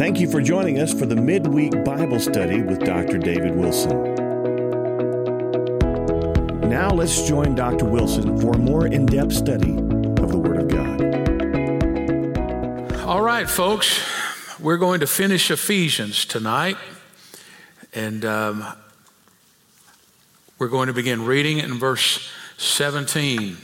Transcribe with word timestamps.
Thank 0.00 0.18
you 0.18 0.30
for 0.30 0.40
joining 0.40 0.80
us 0.80 0.94
for 0.94 1.04
the 1.04 1.14
midweek 1.14 1.84
Bible 1.84 2.18
study 2.18 2.62
with 2.62 2.78
Dr. 2.80 3.18
David 3.18 3.54
Wilson. 3.54 4.14
Now 6.70 6.88
let's 6.88 7.28
join 7.28 7.54
Dr. 7.54 7.84
Wilson 7.84 8.40
for 8.40 8.52
a 8.54 8.58
more 8.58 8.86
in 8.86 9.04
depth 9.04 9.34
study 9.34 9.72
of 9.72 10.30
the 10.30 10.38
Word 10.38 10.56
of 10.56 10.68
God. 10.68 11.02
All 13.06 13.20
right, 13.20 13.46
folks, 13.46 14.02
we're 14.58 14.78
going 14.78 15.00
to 15.00 15.06
finish 15.06 15.50
Ephesians 15.50 16.24
tonight. 16.24 16.78
And 17.92 18.24
um, 18.24 18.64
we're 20.58 20.68
going 20.68 20.86
to 20.86 20.94
begin 20.94 21.26
reading 21.26 21.58
in 21.58 21.78
verse 21.78 22.26
17. 22.56 23.58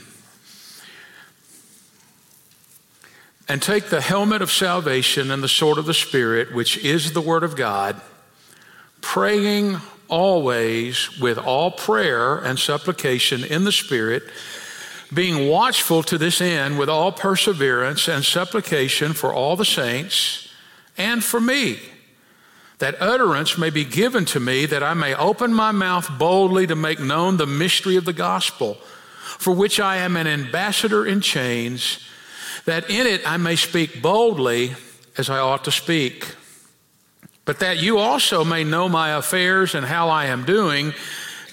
And 3.49 3.61
take 3.61 3.85
the 3.85 4.01
helmet 4.01 4.41
of 4.41 4.51
salvation 4.51 5.31
and 5.31 5.41
the 5.41 5.47
sword 5.47 5.77
of 5.77 5.85
the 5.85 5.93
Spirit, 5.93 6.53
which 6.53 6.77
is 6.77 7.13
the 7.13 7.21
Word 7.21 7.43
of 7.43 7.55
God, 7.55 8.01
praying 8.99 9.77
always 10.09 11.17
with 11.19 11.37
all 11.37 11.71
prayer 11.71 12.37
and 12.37 12.59
supplication 12.59 13.43
in 13.43 13.63
the 13.63 13.71
Spirit, 13.71 14.23
being 15.13 15.47
watchful 15.47 16.03
to 16.03 16.17
this 16.17 16.41
end 16.41 16.77
with 16.77 16.89
all 16.89 17.13
perseverance 17.13 18.09
and 18.09 18.25
supplication 18.25 19.13
for 19.13 19.33
all 19.33 19.55
the 19.55 19.63
saints 19.65 20.47
and 20.97 21.23
for 21.23 21.39
me, 21.39 21.79
that 22.79 22.99
utterance 23.01 23.57
may 23.57 23.69
be 23.69 23.85
given 23.85 24.25
to 24.25 24.39
me, 24.39 24.65
that 24.65 24.83
I 24.83 24.93
may 24.93 25.15
open 25.15 25.53
my 25.53 25.71
mouth 25.71 26.09
boldly 26.17 26.67
to 26.67 26.75
make 26.75 26.99
known 26.99 27.37
the 27.37 27.45
mystery 27.45 27.95
of 27.95 28.05
the 28.05 28.13
gospel, 28.13 28.75
for 29.37 29.53
which 29.53 29.79
I 29.79 29.97
am 29.97 30.15
an 30.15 30.27
ambassador 30.27 31.05
in 31.05 31.21
chains 31.21 31.99
that 32.67 32.89
in 32.89 33.07
it 33.07 33.21
I 33.25 33.37
may 33.37 33.55
speak 33.55 34.01
boldly 34.01 34.75
as 35.17 35.29
I 35.29 35.39
ought 35.39 35.63
to 35.63 35.71
speak. 35.71 36.35
But 37.45 37.59
that 37.59 37.81
you 37.81 37.97
also 37.97 38.43
may 38.43 38.65
know 38.65 38.89
my 38.89 39.11
affairs 39.11 39.73
and 39.73 39.85
how 39.85 40.09
I 40.09 40.25
am 40.25 40.43
doing, 40.43 40.93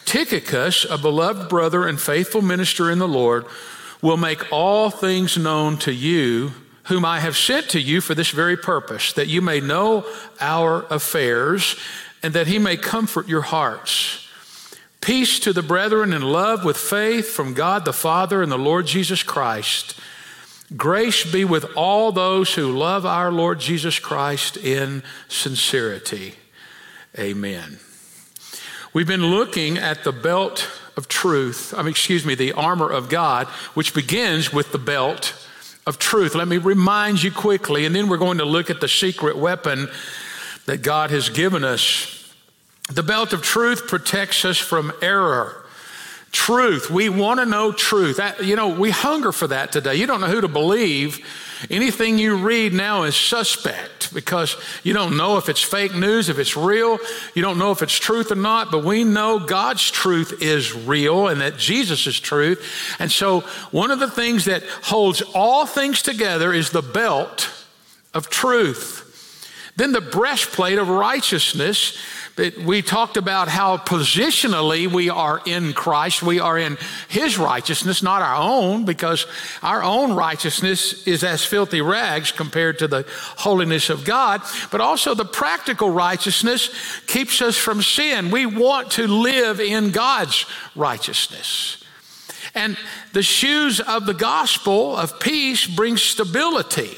Tychicus, 0.05 0.85
a 0.91 0.99
beloved 0.99 1.49
brother 1.49 1.87
and 1.87 2.01
faithful 2.01 2.43
minister 2.43 2.91
in 2.91 2.99
the 2.99 3.07
Lord, 3.07 3.47
will 4.03 4.17
make 4.17 4.53
all 4.53 4.91
things 4.91 5.39
known 5.39 5.79
to 5.79 5.93
you, 5.93 6.51
whom 6.87 7.05
I 7.05 7.21
have 7.21 7.37
sent 7.37 7.71
to 7.71 7.81
you 7.81 8.01
for 8.01 8.17
this 8.17 8.31
very 8.31 8.57
purpose, 8.57 9.13
that 9.13 9.29
you 9.29 9.41
may 9.41 9.61
know 9.61 10.05
our 10.41 10.85
affairs 10.91 11.77
and 12.25 12.35
that 12.35 12.49
he 12.49 12.59
may 12.59 12.77
comfort 12.77 13.29
your 13.29 13.43
hearts. 13.43 14.27
Peace 15.01 15.39
to 15.39 15.53
the 15.53 15.63
brethren 15.63 16.13
in 16.13 16.23
love 16.23 16.65
with 16.65 16.77
faith 16.77 17.29
from 17.29 17.55
God 17.55 17.85
the 17.85 17.93
Father 17.93 18.43
and 18.43 18.51
the 18.51 18.59
Lord 18.59 18.87
Jesus 18.87 19.23
Christ. 19.23 19.95
Grace 20.77 21.31
be 21.31 21.45
with 21.45 21.67
all 21.77 22.11
those 22.11 22.55
who 22.55 22.77
love 22.77 23.05
our 23.05 23.31
Lord 23.31 23.61
Jesus 23.61 23.99
Christ 23.99 24.57
in 24.57 25.03
sincerity. 25.29 26.35
Amen. 27.19 27.79
We've 28.93 29.07
been 29.07 29.27
looking 29.27 29.77
at 29.77 30.05
the 30.05 30.13
belt 30.13 30.69
of 30.97 31.09
truth, 31.09 31.75
I 31.77 31.83
mean, 31.83 31.91
excuse 31.91 32.25
me, 32.25 32.35
the 32.35 32.53
armor 32.53 32.89
of 32.89 33.09
God, 33.09 33.47
which 33.75 33.95
begins 33.95 34.53
with 34.53 34.73
the 34.73 34.79
belt 34.79 35.35
of 35.87 35.99
truth. 35.99 36.35
Let 36.35 36.49
me 36.49 36.59
remind 36.59 37.23
you 37.23 37.31
quickly, 37.31 37.85
and 37.85 37.95
then 37.95 38.09
we're 38.09 38.17
going 38.17 38.39
to 38.39 38.45
look 38.45 38.71
at 38.71 38.81
the 38.81 38.89
secret 38.89 39.37
weapon 39.37 39.89
that 40.67 40.83
God 40.83 41.11
has 41.11 41.29
given 41.29 41.65
us. 41.65 42.33
The 42.93 43.03
belt 43.03 43.33
of 43.33 43.43
truth 43.43 43.87
protects 43.87 44.45
us 44.45 44.59
from 44.59 44.93
error 45.03 45.64
truth. 46.35 46.91
We 46.91 47.09
want 47.09 47.41
to 47.41 47.47
know 47.47 47.73
truth. 47.73 48.19
That, 48.19 48.45
you 48.45 48.57
know, 48.57 48.69
we 48.69 48.91
hunger 48.91 49.33
for 49.33 49.47
that 49.47 49.73
today. 49.73 49.95
You 49.95 50.07
don't 50.07 50.21
know 50.21 50.27
who 50.27 50.43
to 50.43 50.49
believe. 50.49 51.25
Anything 51.71 52.19
you 52.19 52.37
read 52.37 52.75
now 52.75 53.05
is 53.05 53.17
suspect 53.17 54.13
because 54.13 54.57
you 54.83 54.93
don't 54.93 55.17
know 55.17 55.39
if 55.39 55.49
it's 55.49 55.63
fake 55.63 55.95
news, 55.95 56.29
if 56.29 56.39
it's 56.39 56.57
real. 56.57 56.99
You 57.35 57.41
don't 57.41 57.57
know 57.57 57.71
if 57.71 57.81
it's 57.81 57.97
truth 57.97 58.33
or 58.33 58.35
not, 58.35 58.71
but 58.71 58.85
we 58.85 59.05
know 59.05 59.39
God's 59.39 59.91
truth 59.91 60.43
is 60.43 60.75
real 60.75 61.29
and 61.29 61.41
that 61.41 61.57
Jesus 61.57 62.07
is 62.07 62.21
truth. 62.21 62.97
And 62.99 63.11
so, 63.11 63.41
one 63.71 63.91
of 63.91 64.01
the 64.01 64.11
things 64.11 64.45
that 64.45 64.65
holds 64.65 65.23
all 65.35 65.65
things 65.65 66.03
together 66.03 66.53
is 66.53 66.71
the 66.71 66.83
belt 66.83 67.49
of 68.13 68.29
truth. 68.29 69.03
Then 69.77 69.93
the 69.93 70.01
breastplate 70.01 70.79
of 70.79 70.89
righteousness 70.89 71.99
we 72.37 72.83
talked 72.83 73.17
about 73.17 73.47
how 73.47 73.77
positionally 73.77 74.89
we 74.89 75.09
are 75.09 75.41
in 75.47 75.73
Christ. 75.73 76.21
We 76.21 76.41
are 76.41 76.59
in 76.59 76.79
His 77.09 77.39
righteousness, 77.39 78.03
not 78.03 78.23
our 78.23 78.35
own, 78.35 78.85
because 78.85 79.27
our 79.63 79.85
own 79.85 80.15
righteousness 80.15 81.07
is 81.07 81.23
as 81.23 81.45
filthy 81.45 81.81
rags 81.81 82.33
compared 82.33 82.81
to 82.81 82.89
the 82.89 83.07
holiness 83.37 83.89
of 83.89 84.05
God. 84.05 84.43
But 84.73 84.81
also 84.81 85.15
the 85.15 85.25
practical 85.25 85.91
righteousness 85.91 86.71
keeps 87.07 87.41
us 87.41 87.57
from 87.57 87.83
sin. 87.83 88.33
We 88.33 88.47
want 88.47 88.93
to 88.93 89.07
live 89.07 89.61
in 89.61 89.93
God's 89.93 90.45
righteousness. 90.75 91.85
And 92.57 92.77
the 93.13 93.23
shoes 93.23 93.81
of 93.81 94.07
the 94.07 94.15
gospel 94.15 94.97
of 94.97 95.21
peace 95.21 95.67
bring 95.69 95.97
stability. 95.97 96.97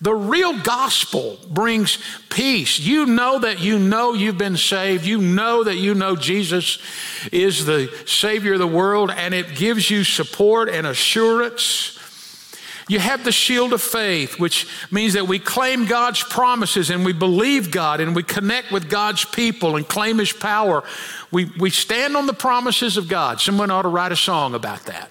The 0.00 0.14
real 0.14 0.58
gospel 0.60 1.38
brings 1.48 1.98
peace. 2.28 2.78
You 2.78 3.06
know 3.06 3.38
that 3.38 3.60
you 3.60 3.78
know 3.78 4.12
you've 4.12 4.38
been 4.38 4.56
saved. 4.56 5.06
You 5.06 5.18
know 5.18 5.64
that 5.64 5.76
you 5.76 5.94
know 5.94 6.16
Jesus 6.16 6.78
is 7.32 7.64
the 7.64 7.90
Savior 8.06 8.54
of 8.54 8.58
the 8.58 8.66
world, 8.66 9.10
and 9.10 9.32
it 9.32 9.54
gives 9.54 9.90
you 9.90 10.04
support 10.04 10.68
and 10.68 10.86
assurance. 10.86 11.98
You 12.88 12.98
have 12.98 13.24
the 13.24 13.32
shield 13.32 13.72
of 13.72 13.80
faith, 13.80 14.38
which 14.38 14.66
means 14.90 15.14
that 15.14 15.26
we 15.26 15.38
claim 15.38 15.86
God's 15.86 16.22
promises 16.22 16.90
and 16.90 17.04
we 17.04 17.14
believe 17.14 17.70
God 17.70 18.00
and 18.00 18.14
we 18.14 18.22
connect 18.22 18.72
with 18.72 18.90
God's 18.90 19.24
people 19.24 19.76
and 19.76 19.88
claim 19.88 20.18
His 20.18 20.32
power. 20.32 20.84
We, 21.30 21.46
we 21.58 21.70
stand 21.70 22.14
on 22.14 22.26
the 22.26 22.34
promises 22.34 22.98
of 22.98 23.08
God. 23.08 23.40
Someone 23.40 23.70
ought 23.70 23.82
to 23.82 23.88
write 23.88 24.12
a 24.12 24.16
song 24.16 24.54
about 24.54 24.84
that. 24.84 25.10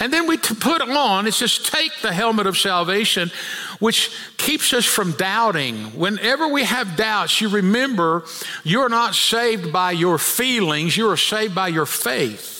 And 0.00 0.12
then 0.12 0.26
we 0.26 0.36
put 0.36 0.82
on, 0.82 1.26
it's 1.26 1.38
just 1.38 1.72
take 1.72 1.92
the 2.02 2.12
helmet 2.12 2.46
of 2.46 2.56
salvation, 2.56 3.30
which 3.78 4.10
keeps 4.36 4.72
us 4.72 4.84
from 4.84 5.12
doubting. 5.12 5.98
Whenever 5.98 6.48
we 6.48 6.64
have 6.64 6.96
doubts, 6.96 7.40
you 7.40 7.48
remember 7.48 8.24
you're 8.64 8.88
not 8.88 9.14
saved 9.14 9.72
by 9.72 9.92
your 9.92 10.18
feelings, 10.18 10.96
you 10.96 11.08
are 11.10 11.16
saved 11.16 11.54
by 11.54 11.68
your 11.68 11.86
faith. 11.86 12.54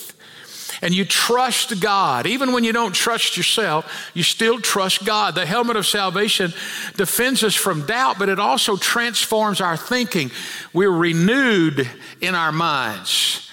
And 0.81 0.95
you 0.95 1.05
trust 1.05 1.81
God. 1.81 2.27
Even 2.27 2.53
when 2.53 2.63
you 2.63 2.73
don't 2.73 2.95
trust 2.95 3.37
yourself, 3.37 4.11
you 4.15 4.23
still 4.23 4.61
trust 4.61 5.05
God. 5.05 5.35
The 5.35 5.45
helmet 5.45 5.77
of 5.77 5.87
salvation 5.87 6.53
defends 6.97 7.43
us 7.43 7.57
from 7.57 7.85
doubt, 7.87 8.17
but 8.19 8.29
it 8.29 8.39
also 8.39 8.77
transforms 8.77 9.61
our 9.61 9.77
thinking. 9.77 10.31
We're 10.73 10.93
renewed 10.93 11.91
in 12.21 12.37
our 12.37 12.53
minds. 12.53 13.51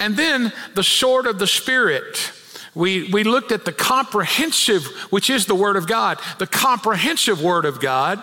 And 0.00 0.16
then 0.16 0.52
the 0.74 0.82
sword 0.82 1.26
of 1.26 1.38
the 1.38 1.46
Spirit 1.46 2.32
we, 2.74 3.10
we 3.10 3.24
looked 3.24 3.52
at 3.52 3.64
the 3.64 3.72
comprehensive, 3.72 4.86
which 5.10 5.30
is 5.30 5.46
the 5.46 5.54
Word 5.54 5.76
of 5.76 5.86
God, 5.86 6.18
the 6.38 6.46
comprehensive 6.46 7.42
Word 7.42 7.64
of 7.64 7.80
God, 7.80 8.22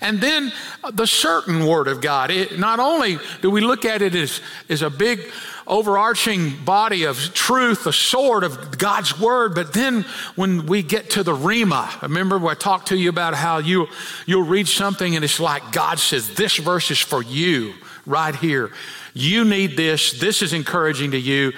and 0.00 0.20
then 0.20 0.52
the 0.92 1.06
certain 1.06 1.66
Word 1.66 1.88
of 1.88 2.00
God. 2.00 2.30
It, 2.30 2.58
not 2.58 2.80
only 2.80 3.18
do 3.42 3.50
we 3.50 3.60
look 3.60 3.84
at 3.84 4.02
it 4.02 4.14
as, 4.14 4.40
as 4.68 4.82
a 4.82 4.90
big 4.90 5.20
overarching 5.66 6.64
body 6.64 7.04
of 7.04 7.18
truth, 7.34 7.86
a 7.86 7.92
sword 7.92 8.44
of 8.44 8.78
God's 8.78 9.18
Word, 9.18 9.54
but 9.54 9.72
then 9.72 10.04
when 10.36 10.66
we 10.66 10.82
get 10.82 11.10
to 11.10 11.22
the 11.22 11.34
Rhema, 11.34 12.02
remember 12.02 12.44
I 12.46 12.54
talked 12.54 12.88
to 12.88 12.96
you 12.96 13.08
about 13.08 13.34
how 13.34 13.58
you, 13.58 13.88
you'll 14.26 14.42
read 14.42 14.68
something 14.68 15.16
and 15.16 15.24
it's 15.24 15.40
like 15.40 15.72
God 15.72 15.98
says, 15.98 16.34
This 16.34 16.56
verse 16.56 16.90
is 16.90 17.00
for 17.00 17.22
you 17.22 17.74
right 18.06 18.34
here. 18.34 18.70
You 19.14 19.44
need 19.44 19.76
this. 19.76 20.18
This 20.18 20.42
is 20.42 20.52
encouraging 20.52 21.12
to 21.12 21.18
you 21.18 21.52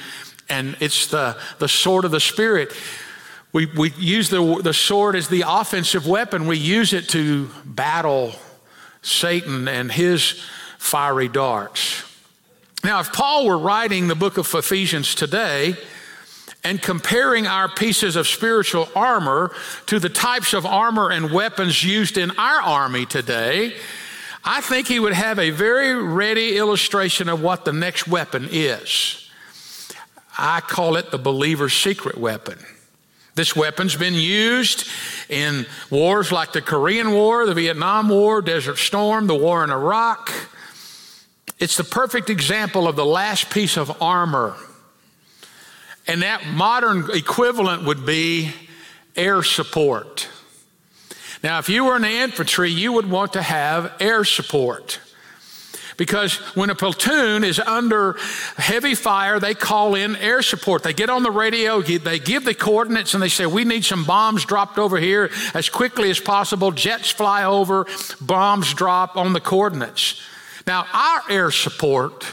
and 0.49 0.77
it's 0.81 1.09
the, 1.09 1.37
the 1.59 1.69
sword 1.69 2.05
of 2.05 2.11
the 2.11 2.21
Spirit. 2.21 2.73
We, 3.53 3.67
we 3.67 3.93
use 3.93 4.29
the, 4.31 4.61
the 4.63 4.75
sword 4.75 5.17
as 5.17 5.29
the 5.29 5.45
offensive 5.47 6.07
weapon, 6.07 6.47
we 6.47 6.59
use 6.59 6.93
it 6.93 7.09
to 7.11 7.49
battle 7.65 8.33
Satan 9.03 9.69
and 9.69 9.91
his 9.91 10.45
fiery 10.79 11.29
darts. 11.29 12.03
Now, 12.85 13.01
if 13.01 13.13
Paul 13.13 13.47
were 13.47 13.59
writing 13.59 14.09
the 14.09 14.15
book 14.15 14.37
of 14.37 14.53
Ephesians 14.55 15.15
today, 15.15 15.77
and 16.67 16.83
comparing 16.83 17.47
our 17.47 17.69
pieces 17.69 18.17
of 18.17 18.27
spiritual 18.27 18.89
armor 18.97 19.55
to 19.87 20.01
the 20.01 20.09
types 20.09 20.53
of 20.53 20.67
armor 20.67 21.11
and 21.11 21.31
weapons 21.31 21.85
used 21.85 22.19
in 22.19 22.33
our 22.33 22.61
army 22.61 23.07
today, 23.07 23.77
I 24.45 24.61
think 24.61 24.89
he 24.89 24.99
would 24.99 25.13
have 25.13 25.39
a 25.39 25.51
very 25.51 25.95
ready 25.95 26.57
illustration 26.57 27.29
of 27.29 27.41
what 27.41 27.65
the 27.65 27.73
next 27.73 28.09
weapon 28.09 28.49
is. 28.51 29.26
I 30.39 30.61
call 30.61 30.97
it 30.97 31.11
the 31.11 31.19
believer's 31.19 31.75
secret 31.75 32.19
weapon. 32.19 32.59
This 33.35 33.55
weapon's 33.55 33.95
been 33.95 34.15
used 34.15 34.89
in 35.29 35.67
wars 35.91 36.33
like 36.33 36.53
the 36.53 36.63
Korean 36.63 37.13
War, 37.13 37.45
the 37.45 37.55
Vietnam 37.55 38.09
War, 38.09 38.41
Desert 38.41 38.79
Storm, 38.79 39.27
the 39.27 39.35
war 39.35 39.63
in 39.63 39.71
Iraq. 39.71 40.33
It's 41.59 41.77
the 41.77 41.85
perfect 41.85 42.31
example 42.31 42.89
of 42.89 42.97
the 42.97 43.05
last 43.05 43.51
piece 43.51 43.77
of 43.77 44.03
armor. 44.03 44.57
And 46.07 46.23
that 46.23 46.47
modern 46.47 47.11
equivalent 47.13 47.85
would 47.85 48.07
be 48.07 48.53
air 49.17 49.43
support. 49.43 50.29
Now, 51.43 51.59
if 51.59 51.69
you 51.69 51.85
were 51.85 51.97
in 51.97 52.03
the 52.03 52.09
infantry, 52.09 52.71
you 52.71 52.93
would 52.93 53.09
want 53.09 53.35
to 53.35 53.43
have 53.43 53.93
air 54.01 54.25
support. 54.25 55.01
Because 55.97 56.37
when 56.55 56.69
a 56.69 56.75
platoon 56.75 57.43
is 57.43 57.59
under 57.59 58.17
heavy 58.57 58.95
fire, 58.95 59.41
they 59.41 59.55
call 59.55 59.95
in 59.95 60.15
air 60.17 60.43
support. 60.43 60.83
They 60.83 60.93
get 60.93 61.09
on 61.09 61.23
the 61.23 61.31
radio, 61.31 61.81
they 61.81 62.19
give 62.19 62.45
the 62.45 62.55
coordinates, 62.55 63.15
and 63.15 63.23
they 63.23 63.29
say, 63.29 63.47
We 63.47 63.65
need 63.65 63.85
some 63.85 64.05
bombs 64.05 64.45
dropped 64.45 64.79
over 64.79 64.99
here 64.99 65.31
as 65.55 65.71
quickly 65.71 66.11
as 66.11 66.21
possible. 66.21 66.71
Jets 66.71 67.11
fly 67.11 67.45
over, 67.45 67.87
bombs 68.21 68.75
drop 68.75 69.17
on 69.17 69.33
the 69.33 69.41
coordinates. 69.41 70.21
Now, 70.67 70.87
our 70.93 71.23
air 71.31 71.51
support 71.51 72.27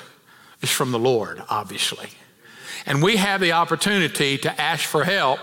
is 0.61 0.71
from 0.71 0.91
the 0.91 0.99
Lord, 0.99 1.41
obviously. 1.49 2.09
And 2.85 3.01
we 3.01 3.17
have 3.17 3.39
the 3.39 3.51
opportunity 3.53 4.37
to 4.39 4.61
ask 4.61 4.85
for 4.85 5.03
help 5.03 5.39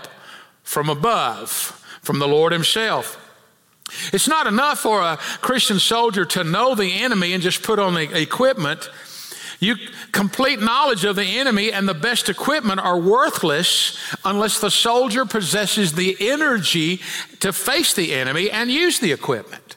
from 0.63 0.89
above, 0.89 1.49
from 2.01 2.19
the 2.19 2.27
Lord 2.27 2.51
Himself. 2.51 3.17
It's 4.13 4.27
not 4.27 4.47
enough 4.47 4.79
for 4.79 5.01
a 5.01 5.17
Christian 5.41 5.79
soldier 5.79 6.25
to 6.25 6.43
know 6.43 6.75
the 6.75 7.01
enemy 7.01 7.33
and 7.33 7.43
just 7.43 7.63
put 7.63 7.79
on 7.79 7.93
the 7.93 8.19
equipment. 8.19 8.89
You 9.59 9.75
complete 10.11 10.59
knowledge 10.59 11.05
of 11.05 11.15
the 11.15 11.37
enemy 11.39 11.71
and 11.71 11.87
the 11.87 11.93
best 11.93 12.29
equipment 12.29 12.79
are 12.79 12.97
worthless 12.97 13.97
unless 14.25 14.59
the 14.59 14.71
soldier 14.71 15.23
possesses 15.23 15.93
the 15.93 16.17
energy 16.19 16.99
to 17.41 17.53
face 17.53 17.93
the 17.93 18.13
enemy 18.13 18.49
and 18.49 18.71
use 18.71 18.99
the 18.99 19.11
equipment. 19.11 19.75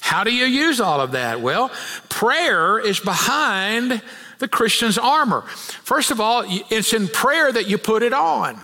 How 0.00 0.22
do 0.24 0.34
you 0.34 0.44
use 0.44 0.80
all 0.80 1.00
of 1.00 1.12
that? 1.12 1.40
Well, 1.40 1.70
prayer 2.10 2.78
is 2.78 3.00
behind 3.00 4.02
the 4.38 4.48
Christian's 4.48 4.98
armor. 4.98 5.42
First 5.42 6.10
of 6.10 6.20
all, 6.20 6.44
it's 6.46 6.92
in 6.92 7.08
prayer 7.08 7.50
that 7.50 7.68
you 7.68 7.78
put 7.78 8.02
it 8.02 8.12
on. 8.12 8.60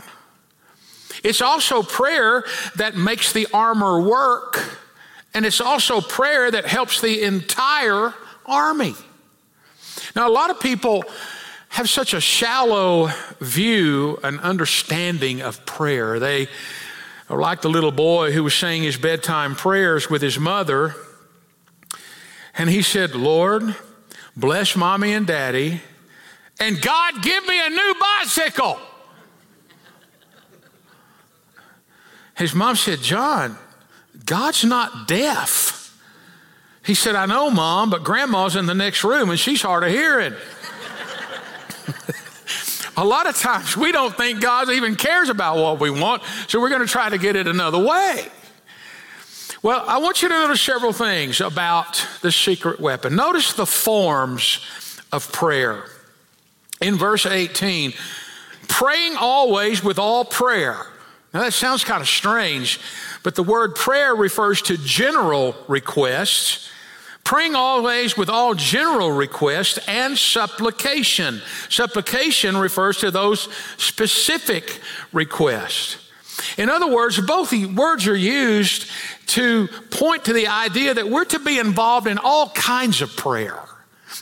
It's 1.25 1.41
also 1.41 1.83
prayer 1.83 2.44
that 2.77 2.97
makes 2.97 3.33
the 3.33 3.47
armor 3.55 4.01
work. 4.01 4.79
And 5.35 5.45
it's 5.45 5.61
also 5.61 6.01
prayer 6.01 6.51
that 6.51 6.67
helps 6.67 7.01
the 7.01 7.23
entire 7.23 8.15
army. 8.47 8.95
Now, 10.17 10.29
a 10.29 10.33
lot 10.33 10.51
of 10.51 10.61
people 10.61 11.05
have 11.71 11.89
such 11.89 12.15
a 12.15 12.21
shallow 12.21 13.11
view 13.41 14.19
and 14.23 14.41
understanding 14.41 15.43
of 15.43 15.65
prayer. 15.67 16.19
They 16.19 16.49
are 17.29 17.39
like 17.39 17.61
the 17.61 17.69
little 17.69 17.93
boy 17.93 18.33
who 18.33 18.43
was 18.43 18.55
saying 18.55 18.83
his 18.83 18.97
bedtime 18.97 19.55
prayers 19.55 20.09
with 20.09 20.23
his 20.23 20.39
mother. 20.39 20.95
And 22.57 22.71
he 22.71 22.83
said, 22.83 23.15
Lord, 23.15 23.77
bless 24.37 24.75
mommy 24.75 25.13
and 25.13 25.27
daddy, 25.27 25.83
and 26.59 26.81
God, 26.81 27.23
give 27.23 27.47
me 27.47 27.61
a 27.65 27.71
new 27.71 27.95
bicycle. 28.01 28.81
His 32.37 32.55
mom 32.55 32.77
said, 32.77 33.01
John, 33.01 33.57
God's 34.29 34.63
not 34.63 35.09
deaf. 35.09 35.99
He 36.85 36.95
said, 36.95 37.15
I 37.15 37.27
know, 37.27 37.51
Mom, 37.51 37.91
but 37.91 38.05
Grandma's 38.05 38.57
in 38.57 38.67
the 38.67 38.75
next 38.75 39.03
room 39.03 39.31
and 39.31 39.39
she's 39.39 39.63
hard 39.63 39.85
of 39.85 39.91
hearing. 39.91 40.35
a 42.97 43.05
lot 43.05 43.27
of 43.27 43.37
times 43.37 43.75
we 43.75 43.91
don't 43.91 44.15
think 44.15 44.43
God 44.43 44.71
even 44.71 44.97
cares 44.97 45.31
about 45.31 45.57
what 45.57 45.81
we 45.81 45.91
want, 45.91 46.23
so 46.47 46.61
we're 46.61 46.69
going 46.69 46.83
to 46.83 46.87
try 46.87 47.09
to 47.09 47.19
get 47.19 47.37
it 47.37 47.47
another 47.47 47.79
way. 47.79 48.29
Well, 49.63 49.83
I 49.89 49.99
want 49.99 50.23
you 50.23 50.29
to 50.29 50.35
notice 50.35 50.61
several 50.61 50.93
things 50.93 51.41
about 51.41 52.07
the 52.21 52.31
secret 52.31 52.81
weapon. 52.81 53.17
Notice 53.17 53.55
the 53.55 53.67
forms 53.67 54.61
of 55.11 55.33
prayer. 55.33 55.85
In 56.81 56.97
verse 56.97 57.25
18, 57.25 57.95
praying 58.69 59.17
always 59.17 59.83
with 59.83 59.99
all 59.99 60.25
prayer. 60.25 60.87
Now 61.35 61.41
that 61.41 61.55
sounds 61.55 61.83
kind 61.83 62.01
of 62.01 62.09
strange, 62.09 62.79
but 63.29 63.35
the 63.35 63.43
word 63.43 63.75
prayer 63.75 64.17
refers 64.17 64.63
to 64.63 64.79
general 64.79 65.55
requests. 65.69 66.71
Praying 67.25 67.55
always 67.55 68.17
with 68.17 68.31
all 68.31 68.55
general 68.55 69.13
requests 69.13 69.79
and 69.87 70.17
supplication. 70.17 71.43
Supplication 71.69 72.57
refers 72.57 72.97
to 73.01 73.11
those 73.11 73.51
specific 73.77 74.81
requests. 75.13 76.11
In 76.57 76.71
other 76.71 76.91
words, 76.91 77.21
both 77.21 77.53
words 77.53 78.07
are 78.07 78.17
used 78.17 78.91
to 79.27 79.69
point 79.91 80.25
to 80.25 80.33
the 80.33 80.47
idea 80.47 80.95
that 80.95 81.11
we're 81.11 81.27
to 81.27 81.39
be 81.39 81.59
involved 81.59 82.07
in 82.07 82.17
all 82.17 82.49
kinds 82.49 83.03
of 83.03 83.15
prayer. 83.15 83.61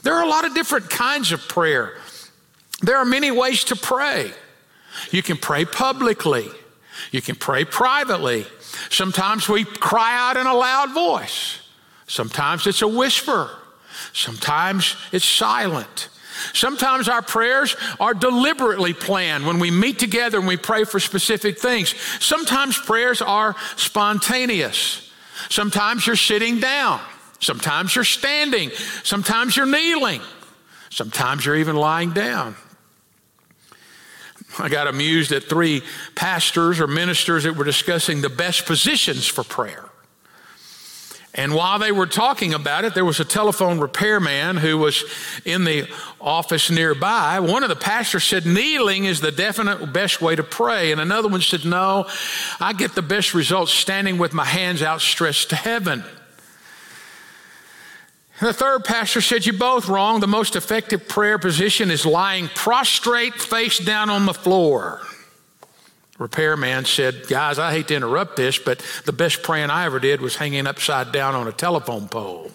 There 0.02 0.14
are 0.14 0.24
a 0.24 0.28
lot 0.28 0.44
of 0.44 0.52
different 0.52 0.90
kinds 0.90 1.30
of 1.30 1.46
prayer. 1.46 1.96
There 2.82 2.96
are 2.96 3.04
many 3.04 3.30
ways 3.30 3.62
to 3.66 3.76
pray. 3.76 4.32
You 5.12 5.22
can 5.22 5.36
pray 5.36 5.64
publicly. 5.64 6.48
You 7.12 7.22
can 7.22 7.36
pray 7.36 7.64
privately. 7.64 8.46
Sometimes 8.90 9.48
we 9.48 9.64
cry 9.64 10.16
out 10.16 10.36
in 10.36 10.46
a 10.46 10.54
loud 10.54 10.92
voice. 10.92 11.58
Sometimes 12.06 12.66
it's 12.66 12.82
a 12.82 12.88
whisper. 12.88 13.50
Sometimes 14.12 14.96
it's 15.12 15.24
silent. 15.24 16.08
Sometimes 16.52 17.08
our 17.08 17.22
prayers 17.22 17.76
are 17.98 18.14
deliberately 18.14 18.92
planned 18.92 19.46
when 19.46 19.58
we 19.58 19.70
meet 19.70 19.98
together 19.98 20.38
and 20.38 20.46
we 20.46 20.56
pray 20.56 20.84
for 20.84 21.00
specific 21.00 21.58
things. 21.58 21.94
Sometimes 22.20 22.78
prayers 22.78 23.22
are 23.22 23.56
spontaneous. 23.76 25.10
Sometimes 25.48 26.06
you're 26.06 26.16
sitting 26.16 26.60
down. 26.60 27.00
Sometimes 27.40 27.94
you're 27.94 28.04
standing. 28.04 28.70
Sometimes 29.02 29.56
you're 29.56 29.66
kneeling. 29.66 30.20
Sometimes 30.90 31.44
you're 31.44 31.56
even 31.56 31.76
lying 31.76 32.12
down. 32.12 32.56
I 34.58 34.68
got 34.68 34.86
amused 34.86 35.32
at 35.32 35.44
three 35.44 35.82
pastors 36.14 36.80
or 36.80 36.86
ministers 36.86 37.44
that 37.44 37.56
were 37.56 37.64
discussing 37.64 38.22
the 38.22 38.28
best 38.28 38.66
positions 38.66 39.26
for 39.26 39.44
prayer. 39.44 39.84
And 41.36 41.54
while 41.54 41.78
they 41.78 41.92
were 41.92 42.06
talking 42.06 42.54
about 42.54 42.86
it, 42.86 42.94
there 42.94 43.04
was 43.04 43.20
a 43.20 43.24
telephone 43.24 43.78
repairman 43.78 44.56
who 44.56 44.78
was 44.78 45.04
in 45.44 45.64
the 45.64 45.86
office 46.18 46.70
nearby. 46.70 47.40
One 47.40 47.62
of 47.62 47.68
the 47.68 47.76
pastors 47.76 48.24
said, 48.24 48.46
Kneeling 48.46 49.04
is 49.04 49.20
the 49.20 49.30
definite 49.30 49.92
best 49.92 50.22
way 50.22 50.34
to 50.34 50.42
pray. 50.42 50.92
And 50.92 51.00
another 51.00 51.28
one 51.28 51.42
said, 51.42 51.66
No, 51.66 52.08
I 52.58 52.72
get 52.72 52.94
the 52.94 53.02
best 53.02 53.34
results 53.34 53.70
standing 53.70 54.16
with 54.16 54.32
my 54.32 54.46
hands 54.46 54.82
outstretched 54.82 55.50
to 55.50 55.56
heaven. 55.56 56.04
And 58.38 58.48
the 58.48 58.52
third 58.52 58.84
pastor 58.84 59.20
said, 59.20 59.46
You're 59.46 59.56
both 59.56 59.88
wrong. 59.88 60.20
The 60.20 60.26
most 60.26 60.56
effective 60.56 61.08
prayer 61.08 61.38
position 61.38 61.90
is 61.90 62.04
lying 62.04 62.48
prostrate, 62.48 63.34
face 63.34 63.78
down 63.78 64.10
on 64.10 64.26
the 64.26 64.34
floor. 64.34 65.00
Repairman 66.18 66.84
said, 66.84 67.26
Guys, 67.28 67.58
I 67.58 67.72
hate 67.72 67.88
to 67.88 67.94
interrupt 67.94 68.36
this, 68.36 68.58
but 68.58 68.84
the 69.04 69.12
best 69.12 69.42
praying 69.42 69.70
I 69.70 69.86
ever 69.86 69.98
did 69.98 70.20
was 70.20 70.36
hanging 70.36 70.66
upside 70.66 71.12
down 71.12 71.34
on 71.34 71.48
a 71.48 71.52
telephone 71.52 72.08
pole. 72.08 72.50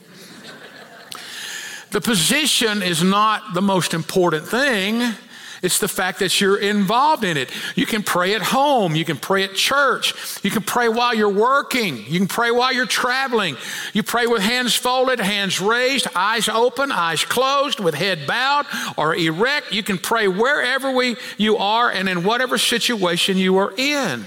the 1.89 2.01
position 2.01 2.83
is 2.83 3.03
not 3.03 3.53
the 3.55 3.61
most 3.61 3.95
important 3.95 4.47
thing. 4.47 5.15
It's 5.61 5.77
the 5.77 5.87
fact 5.87 6.19
that 6.19 6.41
you're 6.41 6.57
involved 6.57 7.23
in 7.23 7.37
it. 7.37 7.51
You 7.75 7.85
can 7.85 8.01
pray 8.01 8.33
at 8.33 8.41
home. 8.41 8.95
You 8.95 9.05
can 9.05 9.17
pray 9.17 9.43
at 9.43 9.53
church. 9.53 10.15
You 10.43 10.49
can 10.49 10.63
pray 10.63 10.89
while 10.89 11.13
you're 11.13 11.29
working. 11.29 11.97
You 11.97 12.17
can 12.17 12.27
pray 12.27 12.49
while 12.49 12.73
you're 12.73 12.87
traveling. 12.87 13.55
You 13.93 14.01
pray 14.01 14.25
with 14.25 14.41
hands 14.41 14.73
folded, 14.73 15.19
hands 15.19 15.61
raised, 15.61 16.07
eyes 16.15 16.49
open, 16.49 16.91
eyes 16.91 17.23
closed, 17.23 17.79
with 17.79 17.93
head 17.93 18.25
bowed 18.25 18.65
or 18.97 19.15
erect. 19.15 19.71
You 19.71 19.83
can 19.83 19.99
pray 19.99 20.27
wherever 20.27 20.91
we, 20.91 21.15
you 21.37 21.57
are 21.57 21.91
and 21.91 22.09
in 22.09 22.23
whatever 22.23 22.57
situation 22.57 23.37
you 23.37 23.57
are 23.57 23.71
in. 23.77 24.25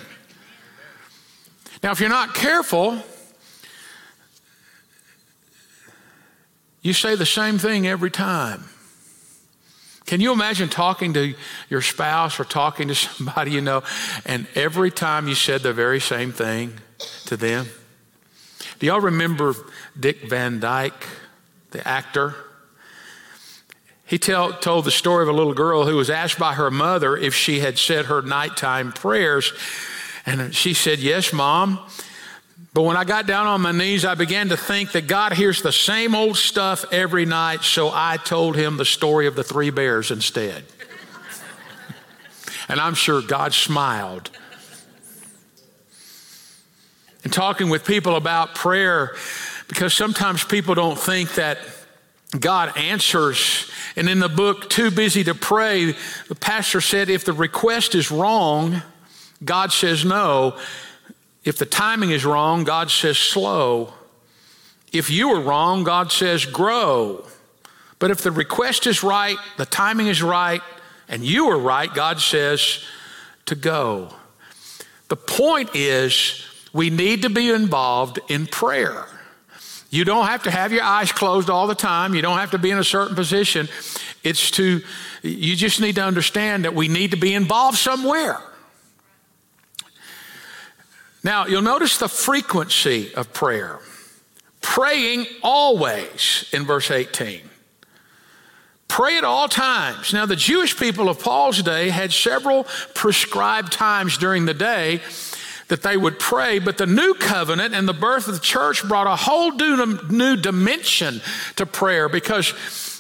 Now, 1.83 1.91
if 1.91 1.99
you're 1.99 2.09
not 2.09 2.35
careful, 2.35 3.03
you 6.81 6.93
say 6.93 7.17
the 7.17 7.27
same 7.27 7.59
thing 7.59 7.89
every 7.89 8.11
time. 8.11 8.65
Can 10.07 10.21
you 10.21 10.33
imagine 10.33 10.69
talking 10.69 11.15
to 11.15 11.35
your 11.71 11.81
spouse 11.81 12.39
or 12.39 12.45
talking 12.45 12.89
to 12.89 12.95
somebody 12.95 13.53
you 13.53 13.61
know, 13.61 13.83
and 14.27 14.47
every 14.55 14.91
time 14.91 15.29
you 15.29 15.35
said 15.35 15.63
the 15.63 15.73
very 15.73 16.01
same 16.01 16.33
thing 16.33 16.75
to 17.27 17.37
them? 17.37 17.67
Do 18.79 18.87
y'all 18.87 19.01
remember 19.01 19.55
Dick 19.99 20.29
Van 20.29 20.61
Dyke, 20.61 21.07
the 21.71 21.87
actor? 21.87 22.35
He 24.07 24.19
tell, 24.19 24.53
told 24.53 24.85
the 24.85 24.91
story 24.91 25.23
of 25.23 25.29
a 25.29 25.33
little 25.33 25.55
girl 25.55 25.87
who 25.87 25.97
was 25.97 26.11
asked 26.11 26.39
by 26.39 26.55
her 26.55 26.71
mother 26.71 27.17
if 27.17 27.35
she 27.35 27.61
had 27.61 27.79
said 27.79 28.07
her 28.07 28.21
nighttime 28.21 28.93
prayers. 28.93 29.53
And 30.27 30.55
she 30.55 30.75
said, 30.75 30.99
Yes, 30.99 31.33
mom. 31.33 31.81
But 32.75 32.83
when 32.83 32.97
I 32.97 33.05
got 33.05 33.29
down 33.29 33.47
on 33.47 33.61
my 33.61 33.71
knees, 33.71 34.05
I 34.05 34.17
began 34.17 34.49
to 34.49 34.57
think 34.57 34.93
that 34.93 35.07
God 35.07 35.33
hears 35.33 35.63
the 35.63 35.71
same 35.71 36.13
old 36.17 36.37
stuff 36.37 36.85
every 36.91 37.25
night, 37.25 37.63
so 37.63 37.93
I 37.95 38.17
told 38.17 38.57
him 38.57 38.77
the 38.77 38.85
story 38.85 39.29
of 39.29 39.37
the 39.37 39.45
three 39.45 39.71
bears 39.71 40.11
instead. 40.11 40.65
and 42.69 42.81
I'm 42.81 42.95
sure 42.95 43.23
God 43.23 43.55
smiled. 43.55 44.29
And 47.23 47.33
talking 47.33 47.69
with 47.69 47.87
people 47.87 48.17
about 48.17 48.57
prayer, 48.57 49.15
because 49.69 49.95
sometimes 49.95 50.43
people 50.43 50.75
don't 50.75 50.99
think 50.99 51.35
that 51.35 51.59
God 52.39 52.77
answers. 52.77 53.71
And 53.95 54.09
in 54.09 54.19
the 54.19 54.29
book, 54.29 54.69
Too 54.69 54.91
Busy 54.91 55.23
to 55.25 55.35
Pray, 55.37 55.95
the 56.27 56.35
pastor 56.35 56.81
said 56.81 57.09
if 57.09 57.25
the 57.25 57.33
request 57.33 57.95
is 57.95 58.11
wrong, 58.11 58.83
God 59.45 59.71
says 59.73 60.05
no 60.05 60.59
If 61.45 61.59
the 61.59 61.67
timing 61.67 62.11
is 62.11 62.25
wrong, 62.25 62.65
God 62.65 62.91
says 62.91 63.19
slow. 63.19 63.93
If 64.93 65.11
you 65.11 65.31
are 65.31 65.41
wrong, 65.41 65.85
God 65.85 66.11
says 66.11 66.47
grow. 66.47 67.27
But 67.99 68.11
if 68.11 68.23
the 68.23 68.31
request 68.31 68.87
is 68.87 69.03
right, 69.03 69.37
the 69.57 69.67
timing 69.67 70.07
is 70.07 70.23
right, 70.23 70.63
and 71.09 71.25
you 71.25 71.49
are 71.51 71.59
right, 71.59 71.93
God 71.93 72.21
says 72.21 72.85
to 73.47 73.55
go. 73.55 74.11
The 75.09 75.17
point 75.17 75.71
is, 75.75 76.45
we 76.73 76.91
need 76.91 77.23
to 77.23 77.31
be 77.31 77.51
involved 77.51 78.19
in 78.29 78.47
prayer. 78.47 79.07
You 79.91 80.05
don't 80.05 80.27
have 80.27 80.43
to 80.45 80.51
have 80.51 80.73
your 80.73 80.83
eyes 80.83 81.13
closed 81.13 81.49
all 81.49 81.67
the 81.67 81.75
time. 81.75 82.15
You 82.15 82.23
don't 82.23 82.39
have 82.39 82.51
to 82.51 82.59
be 82.59 82.71
in 82.71 82.79
a 82.79 82.85
certain 82.85 83.15
position. 83.15 83.69
It's 84.25 84.51
to, 84.53 84.83
you 85.23 85.55
just 85.55 85.81
need 85.81 85.95
to 85.97 86.05
understand 86.05 86.65
that 86.65 86.75
we 86.75 86.89
need 86.89 87.13
to 87.13 87.17
be 87.17 87.33
involved 87.33 87.79
somewhere. 87.79 88.41
Now, 91.25 91.47
you'll 91.47 91.63
notice 91.63 91.97
the 91.97 92.09
frequency 92.09 93.13
of 93.15 93.33
prayer. 93.33 93.81
Praying 94.61 95.27
always 95.43 96.49
in 96.53 96.65
verse 96.65 96.91
18. 96.91 97.41
Pray 98.89 99.17
at 99.17 99.25
all 99.25 99.49
times. 99.49 100.13
Now, 100.13 100.27
the 100.27 100.37
Jewish 100.37 100.79
people 100.79 101.09
of 101.09 101.19
Paul's 101.19 101.63
day 101.63 101.89
had 101.89 102.13
several 102.13 102.65
prescribed 102.95 103.73
times 103.73 104.19
during 104.19 104.45
the 104.45 104.55
day 104.55 105.01
that 105.69 105.83
they 105.83 105.97
would 105.97 106.19
pray, 106.19 106.59
but 106.59 106.77
the 106.77 106.87
new 106.87 107.15
covenant 107.15 107.75
and 107.75 107.89
the 107.89 107.95
birth 107.95 108.29
of 108.29 108.35
the 108.35 108.41
church 108.41 108.87
brought 108.87 109.07
a 109.07 109.17
whole 109.17 109.51
new 109.53 110.37
dimension 110.37 111.23
to 111.57 111.65
prayer 111.65 112.09
because 112.09 112.53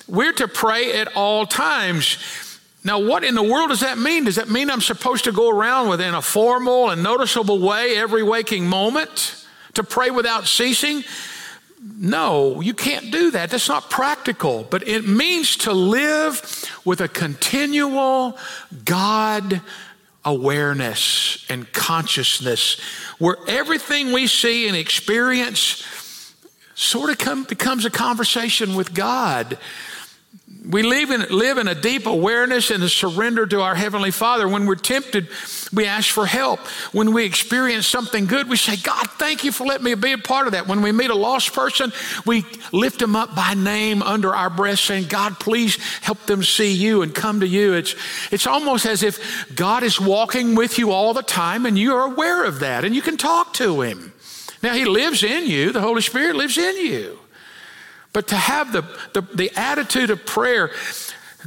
we're 0.09 0.33
to 0.33 0.49
pray 0.49 0.99
at 0.99 1.15
all 1.15 1.47
times. 1.47 2.17
Now, 2.85 2.99
what 2.99 3.25
in 3.25 3.35
the 3.35 3.43
world 3.43 3.71
does 3.71 3.81
that 3.81 3.97
mean? 3.97 4.25
Does 4.25 4.37
that 4.37 4.51
mean 4.51 4.71
I'm 4.71 4.83
supposed 4.83 5.25
to 5.25 5.33
go 5.33 5.49
around 5.49 5.89
within 5.89 6.15
a 6.15 6.21
formal 6.21 6.91
and 6.91 7.03
noticeable 7.03 7.59
way 7.59 7.97
every 7.97 8.23
waking 8.23 8.67
moment 8.67 9.47
to 9.73 9.83
pray 9.83 10.11
without 10.11 10.47
ceasing? 10.47 11.03
No, 11.83 12.61
you 12.61 12.75
can't 12.75 13.11
do 13.11 13.31
that. 13.31 13.51
That's 13.51 13.69
not 13.69 13.89
practical. 13.89 14.67
But 14.69 14.87
it 14.87 15.09
means 15.09 15.57
to 15.59 15.73
live 15.73 16.67
with 16.85 17.01
a 17.01 17.09
continual 17.09 18.39
God 18.85 19.63
awareness 20.25 21.45
and 21.51 21.71
consciousness 21.73 22.81
where 23.19 23.37
everything 23.47 24.13
we 24.13 24.27
see 24.27 24.69
and 24.69 24.77
experience 24.77 25.85
sort 26.75 27.11
of 27.11 27.19
come, 27.19 27.45
becomes 27.45 27.85
a 27.85 27.91
conversation 27.91 28.75
with 28.75 28.95
God. 28.95 29.59
We 30.69 30.83
live 30.83 31.11
in, 31.11 31.21
live 31.29 31.59
in 31.59 31.69
a 31.69 31.75
deep 31.75 32.07
awareness 32.07 32.71
and 32.71 32.83
a 32.83 32.89
surrender 32.89 33.47
to 33.47 33.61
our 33.61 33.75
Heavenly 33.75 34.11
Father. 34.11 34.49
When 34.49 34.65
we're 34.65 34.77
tempted, 34.77 35.29
we 35.75 35.85
ask 35.85 36.11
for 36.11 36.25
help. 36.25 36.59
When 36.93 37.13
we 37.13 37.25
experience 37.25 37.87
something 37.87 38.25
good, 38.25 38.49
we 38.49 38.57
say, 38.57 38.77
God, 38.77 39.11
thank 39.13 39.45
you 39.45 39.53
for 39.53 39.67
letting 39.67 39.85
me 39.85 39.95
be 39.95 40.13
a 40.13 40.19
part 40.19 40.47
of 40.47 40.53
that. 40.53 40.67
When 40.67 40.81
we 40.81 40.91
meet 40.91 41.11
a 41.11 41.15
lost 41.15 41.53
person, 41.53 41.93
we 42.25 42.47
lift 42.73 42.99
them 42.99 43.15
up 43.15 43.37
by 43.37 43.53
name 43.53 44.03
under 44.03 44.35
our 44.35 44.49
breath, 44.49 44.79
saying, 44.79 45.09
God, 45.09 45.39
please 45.39 45.77
help 46.01 46.25
them 46.27 46.43
see 46.43 46.73
you 46.73 47.03
and 47.03 47.15
come 47.15 47.41
to 47.41 47.47
you. 47.47 47.75
It's, 47.75 47.95
it's 48.33 48.47
almost 48.47 48.87
as 48.87 49.03
if 49.03 49.55
God 49.55 49.83
is 49.83 50.01
walking 50.01 50.55
with 50.55 50.79
you 50.79 50.93
all 50.93 51.13
the 51.13 51.23
time 51.23 51.67
and 51.67 51.79
you 51.79 51.95
are 51.95 52.11
aware 52.11 52.45
of 52.45 52.61
that 52.61 52.85
and 52.85 52.95
you 52.95 53.03
can 53.03 53.19
talk 53.19 53.53
to 53.55 53.83
Him. 53.83 54.15
Now, 54.63 54.73
He 54.73 54.87
lives 54.87 55.23
in 55.23 55.47
you, 55.47 55.73
the 55.73 55.83
Holy 55.83 56.01
Spirit 56.01 56.37
lives 56.37 56.57
in 56.57 56.79
you. 56.79 57.19
But 58.15 58.29
to 58.29 58.37
have 58.37 58.73
the, 58.73 58.83
the, 59.13 59.21
the 59.35 59.51
attitude 59.57 60.09
of 60.09 60.25
prayer, 60.25 60.71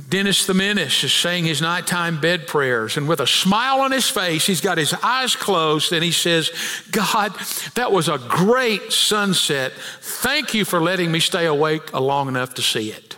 Dennis 0.09 0.45
the 0.45 0.53
Menace 0.53 1.03
is 1.03 1.13
saying 1.13 1.45
his 1.45 1.61
nighttime 1.61 2.21
bed 2.21 2.45
prayers, 2.45 2.97
and 2.97 3.07
with 3.07 3.21
a 3.21 3.25
smile 3.25 3.79
on 3.79 3.91
his 3.91 4.07
face, 4.07 4.45
he's 4.45 4.61
got 4.61 4.77
his 4.77 4.93
eyes 5.01 5.35
closed, 5.35 5.91
and 5.93 6.03
he 6.03 6.11
says, 6.11 6.51
God, 6.91 7.33
that 7.73 7.91
was 7.91 8.09
a 8.09 8.19
great 8.19 8.91
sunset. 8.91 9.71
Thank 10.01 10.53
you 10.53 10.65
for 10.65 10.79
letting 10.79 11.11
me 11.11 11.19
stay 11.19 11.47
awake 11.47 11.93
long 11.93 12.27
enough 12.27 12.53
to 12.55 12.61
see 12.61 12.91
it. 12.91 13.17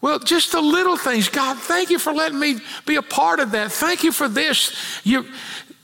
Well, 0.00 0.18
just 0.18 0.52
the 0.52 0.60
little 0.62 0.96
things. 0.96 1.28
God, 1.28 1.58
thank 1.58 1.90
you 1.90 1.98
for 1.98 2.12
letting 2.12 2.38
me 2.38 2.56
be 2.86 2.96
a 2.96 3.02
part 3.02 3.38
of 3.38 3.50
that. 3.50 3.70
Thank 3.70 4.02
you 4.02 4.12
for 4.12 4.28
this. 4.28 4.74
You, 5.04 5.26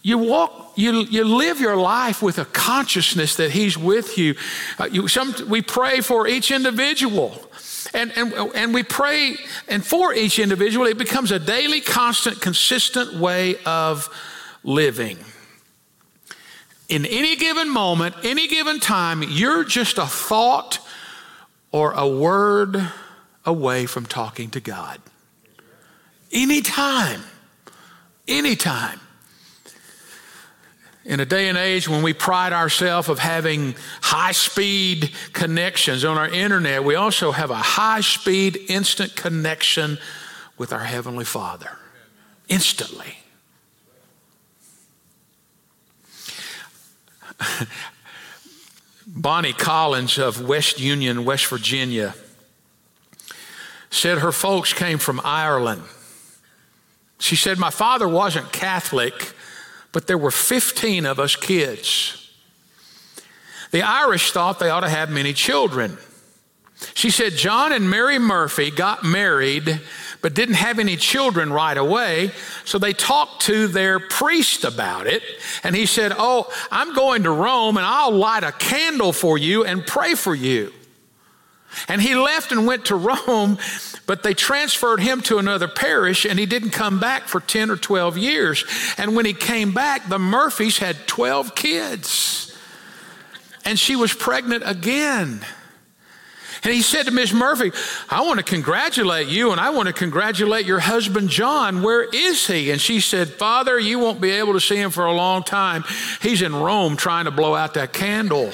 you 0.04 0.18
walk, 0.18 0.72
you, 0.74 0.92
you 1.04 1.24
live 1.24 1.60
your 1.60 1.76
life 1.76 2.20
with 2.20 2.38
a 2.38 2.44
consciousness 2.44 3.36
that 3.36 3.52
He's 3.52 3.78
with 3.78 4.18
you. 4.18 4.34
Uh, 4.78 4.84
you 4.84 5.08
some, 5.08 5.34
we 5.48 5.62
pray 5.62 6.02
for 6.02 6.28
each 6.28 6.50
individual. 6.50 7.42
And, 7.94 8.12
and, 8.14 8.34
and 8.54 8.74
we 8.74 8.82
pray, 8.82 9.36
and 9.66 9.84
for 9.84 10.12
each 10.12 10.38
individual, 10.38 10.86
it 10.86 10.98
becomes 10.98 11.30
a 11.30 11.38
daily, 11.38 11.80
constant, 11.80 12.42
consistent 12.42 13.14
way 13.14 13.56
of 13.64 14.10
living. 14.62 15.16
In 16.90 17.06
any 17.06 17.34
given 17.36 17.70
moment, 17.70 18.14
any 18.24 18.46
given 18.46 18.80
time, 18.80 19.22
you're 19.22 19.64
just 19.64 19.96
a 19.96 20.06
thought 20.06 20.80
or 21.72 21.92
a 21.92 22.06
word 22.06 22.90
away 23.46 23.86
from 23.86 24.04
talking 24.04 24.50
to 24.50 24.60
God. 24.60 25.00
Anytime. 26.30 27.22
Anytime 28.28 29.00
in 31.04 31.20
a 31.20 31.26
day 31.26 31.48
and 31.48 31.58
age 31.58 31.88
when 31.88 32.02
we 32.02 32.12
pride 32.12 32.52
ourselves 32.52 33.08
of 33.08 33.18
having 33.18 33.74
high 34.00 34.32
speed 34.32 35.12
connections 35.32 36.04
on 36.04 36.16
our 36.16 36.28
internet 36.28 36.82
we 36.82 36.94
also 36.94 37.32
have 37.32 37.50
a 37.50 37.56
high 37.56 38.00
speed 38.00 38.58
instant 38.68 39.14
connection 39.14 39.98
with 40.56 40.72
our 40.72 40.84
heavenly 40.84 41.24
father. 41.24 41.78
Instantly. 42.48 43.18
Bonnie 49.06 49.52
collins 49.52 50.18
of 50.18 50.40
west 50.46 50.80
union 50.80 51.24
west 51.24 51.46
virginia 51.46 52.14
said 53.90 54.18
her 54.18 54.32
folks 54.32 54.72
came 54.72 54.98
from 54.98 55.20
ireland. 55.24 55.82
She 57.18 57.36
said 57.36 57.58
my 57.58 57.70
father 57.70 58.08
wasn't 58.08 58.52
catholic 58.52 59.33
but 59.94 60.08
there 60.08 60.18
were 60.18 60.32
15 60.32 61.06
of 61.06 61.18
us 61.20 61.36
kids. 61.36 62.20
The 63.70 63.82
Irish 63.82 64.32
thought 64.32 64.58
they 64.58 64.68
ought 64.68 64.80
to 64.80 64.88
have 64.88 65.08
many 65.08 65.32
children. 65.32 65.96
She 66.94 67.10
said 67.10 67.34
John 67.34 67.72
and 67.72 67.88
Mary 67.88 68.18
Murphy 68.18 68.70
got 68.70 69.04
married 69.04 69.80
but 70.20 70.34
didn't 70.34 70.56
have 70.56 70.78
any 70.78 70.96
children 70.96 71.52
right 71.52 71.76
away. 71.76 72.32
So 72.64 72.78
they 72.78 72.92
talked 72.92 73.42
to 73.42 73.68
their 73.68 74.00
priest 74.00 74.64
about 74.64 75.06
it. 75.06 75.22
And 75.62 75.76
he 75.76 75.86
said, 75.86 76.12
Oh, 76.16 76.50
I'm 76.70 76.94
going 76.94 77.22
to 77.24 77.30
Rome 77.30 77.76
and 77.76 77.86
I'll 77.86 78.10
light 78.10 78.42
a 78.42 78.50
candle 78.50 79.12
for 79.12 79.38
you 79.38 79.64
and 79.64 79.86
pray 79.86 80.14
for 80.14 80.34
you. 80.34 80.72
And 81.88 82.00
he 82.00 82.14
left 82.14 82.52
and 82.52 82.66
went 82.66 82.86
to 82.86 82.96
Rome, 82.96 83.58
but 84.06 84.22
they 84.22 84.34
transferred 84.34 85.00
him 85.00 85.20
to 85.22 85.38
another 85.38 85.68
parish 85.68 86.24
and 86.24 86.38
he 86.38 86.46
didn't 86.46 86.70
come 86.70 87.00
back 87.00 87.28
for 87.28 87.40
10 87.40 87.70
or 87.70 87.76
12 87.76 88.18
years. 88.18 88.64
And 88.98 89.16
when 89.16 89.26
he 89.26 89.32
came 89.32 89.72
back, 89.72 90.08
the 90.08 90.18
Murphys 90.18 90.78
had 90.78 91.06
12 91.06 91.54
kids. 91.54 92.56
And 93.64 93.78
she 93.78 93.96
was 93.96 94.12
pregnant 94.12 94.62
again. 94.66 95.44
And 96.64 96.72
he 96.72 96.80
said 96.80 97.04
to 97.04 97.10
Miss 97.10 97.32
Murphy, 97.32 97.72
I 98.08 98.22
want 98.22 98.38
to 98.38 98.44
congratulate 98.44 99.28
you 99.28 99.52
and 99.52 99.60
I 99.60 99.70
want 99.70 99.86
to 99.86 99.92
congratulate 99.92 100.64
your 100.64 100.78
husband, 100.78 101.28
John. 101.28 101.82
Where 101.82 102.02
is 102.02 102.46
he? 102.46 102.70
And 102.70 102.80
she 102.80 103.00
said, 103.00 103.28
Father, 103.28 103.78
you 103.78 103.98
won't 103.98 104.18
be 104.18 104.30
able 104.30 104.54
to 104.54 104.60
see 104.60 104.76
him 104.76 104.90
for 104.90 105.04
a 105.04 105.12
long 105.12 105.42
time. 105.42 105.84
He's 106.22 106.40
in 106.40 106.54
Rome 106.54 106.96
trying 106.96 107.26
to 107.26 107.30
blow 107.30 107.54
out 107.54 107.74
that 107.74 107.92
candle. 107.92 108.50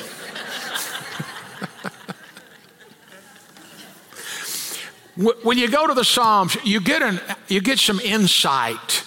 When 5.42 5.58
you 5.58 5.68
go 5.68 5.86
to 5.86 5.92
the 5.92 6.04
Psalms, 6.04 6.56
you 6.64 6.80
get, 6.80 7.02
an, 7.02 7.20
you 7.48 7.60
get 7.60 7.78
some 7.78 8.00
insight 8.00 9.04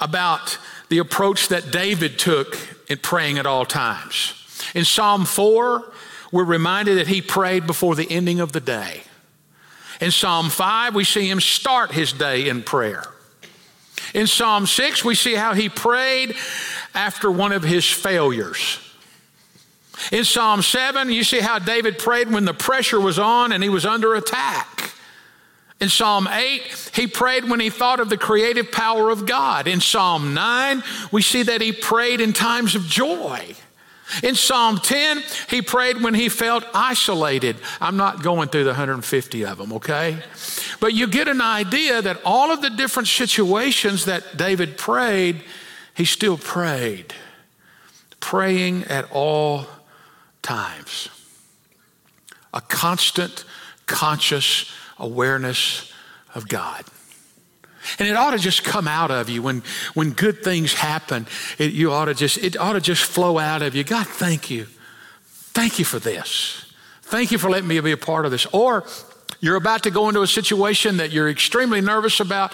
about 0.00 0.58
the 0.90 0.98
approach 0.98 1.48
that 1.48 1.72
David 1.72 2.20
took 2.20 2.56
in 2.88 2.98
praying 2.98 3.38
at 3.38 3.46
all 3.46 3.64
times. 3.64 4.34
In 4.76 4.84
Psalm 4.84 5.24
4, 5.24 5.92
we're 6.30 6.44
reminded 6.44 6.98
that 6.98 7.08
he 7.08 7.20
prayed 7.20 7.66
before 7.66 7.96
the 7.96 8.06
ending 8.08 8.38
of 8.38 8.52
the 8.52 8.60
day. 8.60 9.02
In 10.00 10.12
Psalm 10.12 10.50
5, 10.50 10.94
we 10.94 11.02
see 11.02 11.28
him 11.28 11.40
start 11.40 11.90
his 11.90 12.12
day 12.12 12.48
in 12.48 12.62
prayer. 12.62 13.02
In 14.14 14.28
Psalm 14.28 14.66
6, 14.66 15.04
we 15.04 15.16
see 15.16 15.34
how 15.34 15.54
he 15.54 15.68
prayed 15.68 16.36
after 16.94 17.28
one 17.28 17.50
of 17.50 17.64
his 17.64 17.90
failures. 17.90 18.78
In 20.12 20.24
Psalm 20.24 20.62
7, 20.62 21.10
you 21.10 21.24
see 21.24 21.40
how 21.40 21.58
David 21.58 21.98
prayed 21.98 22.30
when 22.30 22.44
the 22.44 22.54
pressure 22.54 23.00
was 23.00 23.18
on 23.18 23.50
and 23.50 23.64
he 23.64 23.68
was 23.68 23.84
under 23.84 24.14
attack. 24.14 24.75
In 25.78 25.90
Psalm 25.90 26.26
8, 26.26 26.90
he 26.94 27.06
prayed 27.06 27.44
when 27.44 27.60
he 27.60 27.68
thought 27.68 28.00
of 28.00 28.08
the 28.08 28.16
creative 28.16 28.72
power 28.72 29.10
of 29.10 29.26
God. 29.26 29.68
In 29.68 29.80
Psalm 29.80 30.32
9, 30.32 30.82
we 31.12 31.20
see 31.20 31.42
that 31.42 31.60
he 31.60 31.72
prayed 31.72 32.20
in 32.20 32.32
times 32.32 32.74
of 32.74 32.82
joy. 32.86 33.54
In 34.22 34.36
Psalm 34.36 34.78
10, 34.78 35.22
he 35.50 35.60
prayed 35.60 36.00
when 36.00 36.14
he 36.14 36.28
felt 36.28 36.64
isolated. 36.72 37.56
I'm 37.80 37.96
not 37.96 38.22
going 38.22 38.48
through 38.48 38.64
the 38.64 38.70
150 38.70 39.44
of 39.44 39.58
them, 39.58 39.72
okay? 39.74 40.18
But 40.80 40.94
you 40.94 41.08
get 41.08 41.28
an 41.28 41.40
idea 41.40 42.00
that 42.00 42.20
all 42.24 42.52
of 42.52 42.62
the 42.62 42.70
different 42.70 43.08
situations 43.08 44.04
that 44.04 44.36
David 44.36 44.78
prayed, 44.78 45.42
he 45.94 46.04
still 46.04 46.38
prayed. 46.38 47.12
praying 48.20 48.82
at 48.84 49.08
all 49.12 49.66
times. 50.42 51.08
A 52.52 52.60
constant, 52.60 53.44
conscious 53.86 54.72
awareness 54.98 55.92
of 56.34 56.48
God. 56.48 56.84
And 57.98 58.08
it 58.08 58.16
ought 58.16 58.32
to 58.32 58.38
just 58.38 58.64
come 58.64 58.88
out 58.88 59.10
of 59.10 59.28
you 59.28 59.42
when, 59.42 59.62
when 59.94 60.10
good 60.10 60.42
things 60.42 60.74
happen. 60.74 61.26
It, 61.58 61.72
you 61.72 61.92
ought 61.92 62.06
to 62.06 62.14
just, 62.14 62.38
it 62.38 62.56
ought 62.56 62.72
to 62.72 62.80
just 62.80 63.04
flow 63.04 63.38
out 63.38 63.62
of 63.62 63.74
you. 63.74 63.84
God, 63.84 64.06
thank 64.06 64.50
you. 64.50 64.66
Thank 65.24 65.78
you 65.78 65.84
for 65.84 65.98
this. 65.98 66.72
Thank 67.02 67.30
you 67.30 67.38
for 67.38 67.48
letting 67.48 67.68
me 67.68 67.78
be 67.80 67.92
a 67.92 67.96
part 67.96 68.24
of 68.24 68.30
this. 68.30 68.46
Or 68.46 68.84
you're 69.40 69.56
about 69.56 69.84
to 69.84 69.90
go 69.90 70.08
into 70.08 70.22
a 70.22 70.26
situation 70.26 70.96
that 70.96 71.12
you're 71.12 71.28
extremely 71.28 71.80
nervous 71.80 72.20
about. 72.20 72.52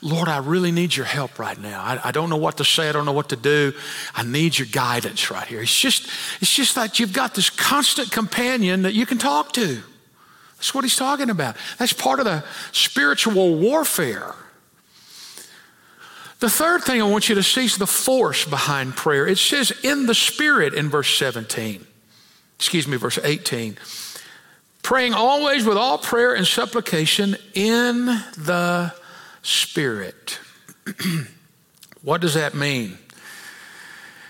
Lord, 0.00 0.28
I 0.28 0.38
really 0.38 0.72
need 0.72 0.96
your 0.96 1.06
help 1.06 1.38
right 1.38 1.58
now. 1.58 1.80
I, 1.80 2.08
I, 2.08 2.10
don't 2.10 2.30
know 2.30 2.36
what 2.36 2.56
to 2.56 2.64
say. 2.64 2.88
I 2.88 2.92
don't 2.92 3.04
know 3.04 3.12
what 3.12 3.28
to 3.28 3.36
do. 3.36 3.72
I 4.14 4.24
need 4.24 4.58
your 4.58 4.66
guidance 4.66 5.30
right 5.30 5.46
here. 5.46 5.62
It's 5.62 5.78
just, 5.78 6.08
it's 6.40 6.52
just 6.52 6.76
like 6.76 6.98
you've 6.98 7.12
got 7.12 7.34
this 7.34 7.50
constant 7.50 8.10
companion 8.10 8.82
that 8.82 8.94
you 8.94 9.06
can 9.06 9.18
talk 9.18 9.52
to. 9.52 9.82
That's 10.62 10.72
what 10.76 10.84
he's 10.84 10.94
talking 10.94 11.28
about. 11.28 11.56
That's 11.78 11.92
part 11.92 12.20
of 12.20 12.24
the 12.24 12.44
spiritual 12.70 13.56
warfare. 13.56 14.32
The 16.38 16.48
third 16.48 16.84
thing 16.84 17.02
I 17.02 17.04
want 17.04 17.28
you 17.28 17.34
to 17.34 17.42
see 17.42 17.64
is 17.64 17.78
the 17.78 17.86
force 17.88 18.44
behind 18.44 18.94
prayer. 18.94 19.26
It 19.26 19.38
says 19.38 19.72
in 19.82 20.06
the 20.06 20.14
Spirit 20.14 20.72
in 20.72 20.88
verse 20.88 21.18
17, 21.18 21.84
excuse 22.54 22.86
me, 22.86 22.96
verse 22.96 23.18
18. 23.18 23.76
Praying 24.84 25.14
always 25.14 25.64
with 25.64 25.76
all 25.76 25.98
prayer 25.98 26.32
and 26.32 26.46
supplication 26.46 27.34
in 27.54 28.06
the 28.06 28.94
Spirit. 29.42 30.38
what 32.02 32.20
does 32.20 32.34
that 32.34 32.54
mean? 32.54 32.98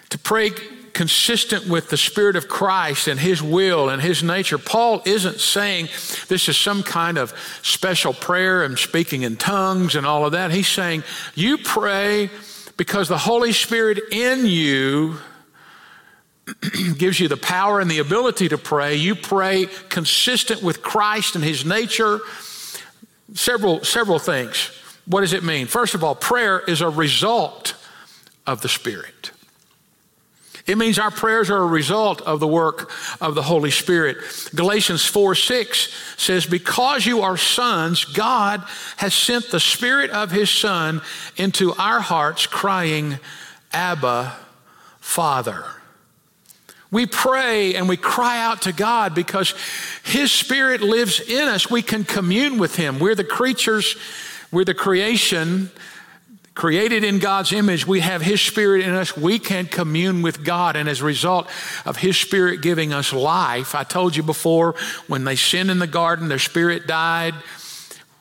To 0.08 0.18
pray 0.18 0.52
consistent 0.92 1.66
with 1.66 1.88
the 1.88 1.96
Spirit 1.96 2.36
of 2.36 2.48
Christ 2.48 3.08
and 3.08 3.18
His 3.18 3.42
will 3.42 3.88
and 3.88 4.00
His 4.00 4.22
nature. 4.22 4.58
Paul 4.58 5.02
isn't 5.04 5.40
saying 5.40 5.86
this 6.28 6.48
is 6.48 6.56
some 6.56 6.82
kind 6.82 7.18
of 7.18 7.32
special 7.62 8.12
prayer 8.12 8.62
and 8.62 8.78
speaking 8.78 9.22
in 9.22 9.36
tongues 9.36 9.94
and 9.94 10.06
all 10.06 10.24
of 10.24 10.32
that. 10.32 10.50
He's 10.50 10.68
saying 10.68 11.04
you 11.34 11.58
pray 11.58 12.30
because 12.76 13.08
the 13.08 13.18
Holy 13.18 13.52
Spirit 13.52 14.00
in 14.10 14.46
you 14.46 15.18
gives 16.98 17.20
you 17.20 17.28
the 17.28 17.36
power 17.36 17.80
and 17.80 17.90
the 17.90 17.98
ability 17.98 18.48
to 18.48 18.58
pray. 18.58 18.96
You 18.96 19.14
pray 19.14 19.66
consistent 19.88 20.62
with 20.62 20.82
Christ 20.82 21.34
and 21.34 21.44
His 21.44 21.64
nature. 21.64 22.20
Several, 23.34 23.82
several 23.84 24.18
things. 24.18 24.70
What 25.06 25.22
does 25.22 25.32
it 25.32 25.42
mean? 25.42 25.66
First 25.66 25.94
of 25.94 26.04
all, 26.04 26.14
prayer 26.14 26.60
is 26.60 26.80
a 26.80 26.88
result 26.88 27.74
of 28.46 28.60
the 28.60 28.68
Spirit. 28.68 29.31
It 30.66 30.78
means 30.78 30.98
our 30.98 31.10
prayers 31.10 31.50
are 31.50 31.62
a 31.62 31.66
result 31.66 32.20
of 32.20 32.38
the 32.38 32.46
work 32.46 32.90
of 33.20 33.34
the 33.34 33.42
Holy 33.42 33.72
Spirit. 33.72 34.18
Galatians 34.54 35.04
4 35.04 35.34
6 35.34 35.92
says, 36.16 36.46
Because 36.46 37.04
you 37.04 37.22
are 37.22 37.36
sons, 37.36 38.04
God 38.04 38.62
has 38.96 39.12
sent 39.12 39.50
the 39.50 39.58
Spirit 39.58 40.10
of 40.10 40.30
His 40.30 40.50
Son 40.50 41.02
into 41.36 41.72
our 41.74 42.00
hearts, 42.00 42.46
crying, 42.46 43.18
Abba, 43.72 44.36
Father. 45.00 45.64
We 46.92 47.06
pray 47.06 47.74
and 47.74 47.88
we 47.88 47.96
cry 47.96 48.40
out 48.40 48.62
to 48.62 48.72
God 48.72 49.14
because 49.16 49.54
His 50.04 50.30
Spirit 50.30 50.80
lives 50.80 51.20
in 51.20 51.48
us. 51.48 51.70
We 51.70 51.82
can 51.82 52.04
commune 52.04 52.58
with 52.58 52.76
Him. 52.76 53.00
We're 53.00 53.16
the 53.16 53.24
creatures, 53.24 53.96
we're 54.52 54.64
the 54.64 54.74
creation 54.74 55.72
created 56.54 57.02
in 57.02 57.18
God's 57.18 57.52
image. 57.52 57.86
We 57.86 58.00
have 58.00 58.22
His 58.22 58.40
Spirit 58.40 58.84
in 58.84 58.90
us. 58.90 59.16
We 59.16 59.38
can 59.38 59.66
commune 59.66 60.22
with 60.22 60.44
God. 60.44 60.76
And 60.76 60.88
as 60.88 61.00
a 61.00 61.04
result 61.04 61.48
of 61.84 61.96
His 61.96 62.16
Spirit 62.16 62.60
giving 62.60 62.92
us 62.92 63.12
life, 63.12 63.74
I 63.74 63.84
told 63.84 64.16
you 64.16 64.22
before, 64.22 64.74
when 65.06 65.24
they 65.24 65.36
sinned 65.36 65.70
in 65.70 65.78
the 65.78 65.86
garden, 65.86 66.28
their 66.28 66.38
spirit 66.38 66.86
died. 66.86 67.34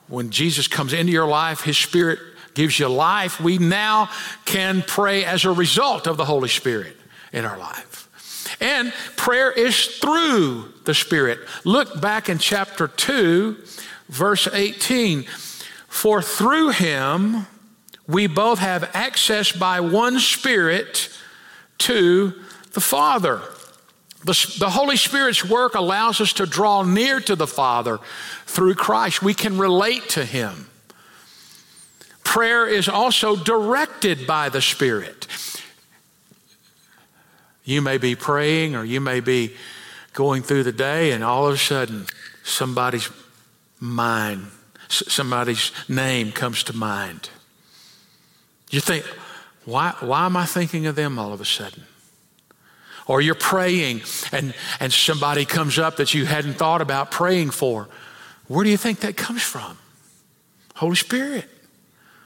When 0.08 0.30
Jesus 0.30 0.68
comes 0.68 0.94
into 0.94 1.12
your 1.12 1.28
life, 1.28 1.62
His 1.62 1.78
Spirit 1.78 2.20
gives 2.54 2.80
you 2.80 2.88
life. 2.88 3.40
We 3.40 3.58
now 3.58 4.10
can 4.46 4.82
pray 4.82 5.24
as 5.26 5.46
a 5.46 5.52
result 5.52 6.08
of 6.08 6.18
the 6.18 6.26
Holy 6.26 6.50
Spirit 6.50 6.98
in 7.34 7.46
our 7.46 7.58
life. 7.58 8.58
And 8.62 8.94
prayer 9.18 9.52
is 9.52 9.88
through 9.98 10.74
the 10.86 10.94
Spirit. 10.94 11.40
Look 11.64 12.00
back 12.00 12.30
in 12.30 12.38
chapter 12.38 12.88
2, 12.88 13.58
verse 14.10 14.48
18. 14.48 15.24
For 15.88 16.22
through 16.22 16.70
him 16.70 17.48
we 18.08 18.28
both 18.28 18.60
have 18.60 18.90
access 18.94 19.52
by 19.52 19.80
one 19.80 20.20
Spirit 20.20 21.10
to 21.80 22.34
the 22.74 22.82
Father. 22.82 23.42
The, 24.24 24.56
the, 24.60 24.70
Holy 24.70 24.98
Spirit's 24.98 25.44
work 25.44 25.74
allows 25.74 26.22
us 26.22 26.34
to 26.34 26.46
draw 26.46 26.84
near 26.84 27.20
to 27.22 27.36
the 27.36 27.48
Father 27.48 28.00
through 28.46 28.76
Christ. 28.76 29.24
We 29.24 29.34
can 29.34 29.58
relate 29.58 30.10
to 30.10 30.26
Him. 30.26 30.70
Prayer 32.24 32.68
is 32.68 32.88
also 32.88 33.36
directed 33.36 34.28
by 34.28 34.50
the 34.50 34.62
Spirit. 34.62 35.28
You 37.64 37.82
may 37.82 37.98
be 37.98 38.16
praying 38.16 38.76
or 38.76 38.84
you 38.84 39.02
may 39.02 39.22
be 39.22 39.56
going 40.14 40.44
through 40.44 40.64
the 40.64 40.72
day, 40.72 41.12
and 41.12 41.24
all 41.24 41.48
of 41.48 41.54
a 41.54 41.58
sudden, 41.58 42.06
somebody's 42.44 43.10
mind, 43.80 44.48
somebody's 44.90 45.72
name 45.88 46.32
comes 46.32 46.64
to 46.64 46.74
mind. 46.74 47.30
You 48.72 48.80
think, 48.80 49.06
why, 49.66 49.94
why 50.00 50.26
am 50.26 50.36
I 50.36 50.46
thinking 50.46 50.88
of 50.88 50.96
them 50.96 51.20
all 51.20 51.34
of 51.34 51.40
a 51.40 51.46
sudden? 51.46 51.84
Or 53.06 53.22
you're 53.22 53.36
praying 53.36 54.02
and, 54.32 54.54
and 54.80 54.92
somebody 54.92 55.46
comes 55.46 55.78
up 55.78 55.98
that 55.98 56.14
you 56.14 56.26
hadn't 56.26 56.54
thought 56.54 56.82
about 56.82 57.12
praying 57.12 57.52
for. 57.52 57.90
Where 58.48 58.64
do 58.64 58.70
you 58.70 58.78
think 58.78 59.02
that 59.02 59.18
comes 59.18 59.44
from? 59.44 59.78
Holy 60.76 60.96
Spirit. 60.96 61.46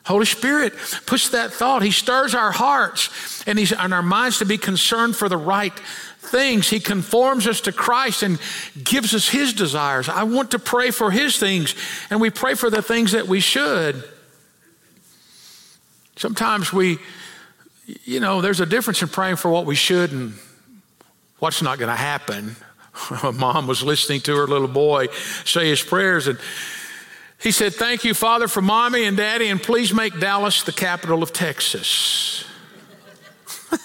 Holy 0.06 0.26
Spirit 0.26 0.74
puts 1.08 1.30
that 1.30 1.52
thought. 1.52 1.82
He 1.82 1.90
stirs 1.90 2.36
our 2.36 2.52
hearts 2.52 3.44
and, 3.48 3.58
he's, 3.58 3.72
and 3.72 3.94
our 3.94 4.04
minds 4.04 4.38
to 4.38 4.46
be 4.46 4.58
concerned 4.58 5.16
for 5.16 5.28
the 5.28 5.38
right 5.38 5.74
things. 6.20 6.70
He 6.70 6.80
conforms 6.80 7.48
us 7.48 7.62
to 7.62 7.72
Christ 7.72 8.22
and 8.22 8.40
gives 8.84 9.14
us 9.14 9.30
His 9.30 9.54
desires. 9.54 10.08
I 10.08 10.24
want 10.24 10.52
to 10.52 10.60
pray 10.60 10.92
for 10.92 11.10
His 11.10 11.38
things, 11.38 11.76
and 12.10 12.22
we 12.22 12.30
pray 12.30 12.54
for 12.54 12.70
the 12.70 12.82
things 12.82 13.14
that 13.14 13.28
we 13.28 13.40
should. 13.40 14.04
Sometimes 16.16 16.72
we, 16.72 16.98
you 18.04 18.20
know, 18.20 18.42
there's 18.42 18.62
a 18.62 18.66
difference 18.66 19.02
in 19.02 19.10
praying 19.10 19.36
for 19.36 19.52
what 19.52 19.66
we 19.66 19.76
should 19.76 20.12
and 20.12 20.34
what's 21.40 21.62
not 21.62 21.78
going 21.78 21.90
to 21.90 21.96
happen. 21.96 22.56
Mom 23.34 23.68
was 23.68 23.84
listening 23.84 24.22
to 24.22 24.36
her 24.36 24.48
little 24.48 24.68
boy 24.68 25.08
say 25.44 25.70
his 25.70 25.84
prayers, 25.84 26.28
and 26.28 26.40
he 27.42 27.52
said, 27.52 27.74
Thank 27.74 28.04
you, 28.04 28.14
Father, 28.14 28.48
for 28.48 28.62
mommy 28.62 29.04
and 29.04 29.18
daddy, 29.18 29.48
and 29.48 29.62
please 29.62 29.94
make 29.94 30.20
Dallas 30.20 30.64
the 30.64 30.72
capital 30.72 31.22
of 31.22 31.34
Texas. 31.34 32.46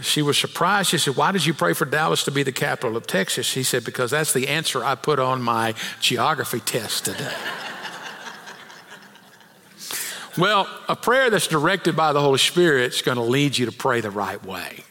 she 0.00 0.22
was 0.22 0.38
surprised. 0.38 0.90
She 0.90 0.98
said, 0.98 1.16
Why 1.16 1.32
did 1.32 1.44
you 1.44 1.54
pray 1.54 1.72
for 1.72 1.84
Dallas 1.84 2.24
to 2.24 2.30
be 2.30 2.42
the 2.42 2.52
capital 2.52 2.96
of 2.96 3.06
Texas? 3.06 3.52
He 3.52 3.62
said, 3.62 3.84
Because 3.84 4.12
that's 4.12 4.32
the 4.32 4.48
answer 4.48 4.84
I 4.84 4.94
put 4.94 5.18
on 5.18 5.42
my 5.42 5.74
geography 6.00 6.60
test 6.60 7.06
today. 7.06 7.34
well, 10.38 10.68
a 10.88 10.96
prayer 10.96 11.30
that's 11.30 11.46
directed 11.46 11.96
by 11.96 12.12
the 12.12 12.20
Holy 12.20 12.38
Spirit 12.38 12.94
is 12.94 13.02
going 13.02 13.16
to 13.16 13.22
lead 13.22 13.56
you 13.56 13.66
to 13.66 13.72
pray 13.72 14.00
the 14.00 14.10
right 14.10 14.44
way 14.44 14.84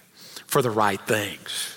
for 0.47 0.61
the 0.61 0.71
right 0.71 1.01
things. 1.01 1.75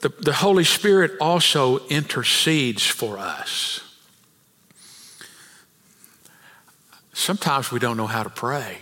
the, 0.00 0.08
the 0.08 0.32
Holy 0.32 0.64
Spirit 0.64 1.12
also 1.20 1.86
intercedes 1.88 2.86
for 2.86 3.18
us. 3.18 3.80
Sometimes 7.12 7.70
we 7.70 7.78
don't 7.78 7.96
know 7.96 8.06
how 8.06 8.22
to 8.22 8.30
pray. 8.30 8.78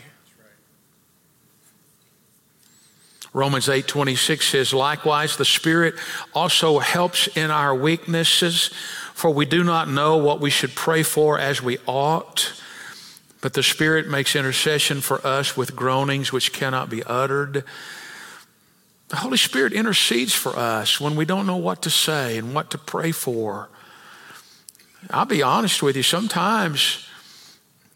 Romans 3.35 3.68
8:26 3.68 4.42
says 4.42 4.73
likewise 4.73 5.37
the 5.37 5.44
spirit 5.44 5.94
also 6.35 6.79
helps 6.79 7.27
in 7.29 7.51
our 7.51 7.75
weaknesses 7.75 8.71
for 9.19 9.31
we 9.31 9.45
do 9.45 9.65
not 9.65 9.89
know 9.89 10.17
what 10.17 10.41
we 10.41 10.51
should 10.51 10.75
pray 10.75 11.03
for 11.03 11.39
as 11.39 11.61
we 11.61 11.79
ought 11.87 12.53
but 13.41 13.55
the 13.55 13.63
spirit 13.63 14.09
makes 14.09 14.37
intercession 14.37 15.01
for 15.01 15.25
us 15.27 15.57
with 15.57 15.75
groanings 15.75 16.33
which 16.33 16.53
cannot 16.53 16.89
be 16.89 17.03
uttered 17.05 17.65
the 19.09 19.17
Holy 19.17 19.39
Spirit 19.39 19.73
intercedes 19.73 20.35
for 20.35 20.57
us 20.57 21.01
when 21.01 21.17
we 21.17 21.25
don't 21.25 21.47
know 21.47 21.57
what 21.57 21.83
to 21.83 21.91
say 21.91 22.37
and 22.37 22.55
what 22.55 22.71
to 22.71 22.79
pray 22.79 23.11
for. 23.11 23.71
I'll 25.11 25.25
be 25.25 25.43
honest 25.43 25.83
with 25.83 25.97
you, 25.97 26.03
sometimes 26.03 27.07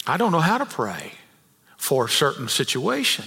I 0.06 0.16
don't 0.16 0.32
know 0.32 0.40
how 0.40 0.58
to 0.58 0.64
pray 0.64 1.12
for 1.76 2.06
a 2.06 2.08
certain 2.08 2.48
situation. 2.48 3.26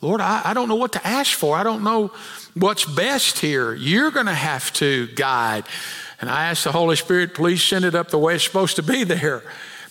Lord, 0.00 0.20
I, 0.20 0.42
I 0.44 0.54
don't 0.54 0.68
know 0.68 0.76
what 0.76 0.92
to 0.92 1.06
ask 1.06 1.36
for. 1.36 1.56
I 1.56 1.62
don't 1.62 1.82
know 1.82 2.12
what's 2.54 2.84
best 2.84 3.38
here. 3.38 3.74
You're 3.74 4.10
going 4.10 4.26
to 4.26 4.34
have 4.34 4.72
to 4.74 5.06
guide. 5.08 5.64
And 6.20 6.30
I 6.30 6.46
ask 6.46 6.64
the 6.64 6.72
Holy 6.72 6.96
Spirit, 6.96 7.34
please 7.34 7.62
send 7.62 7.84
it 7.84 7.94
up 7.94 8.10
the 8.10 8.18
way 8.18 8.34
it's 8.34 8.44
supposed 8.44 8.76
to 8.76 8.82
be 8.82 9.04
there. 9.04 9.42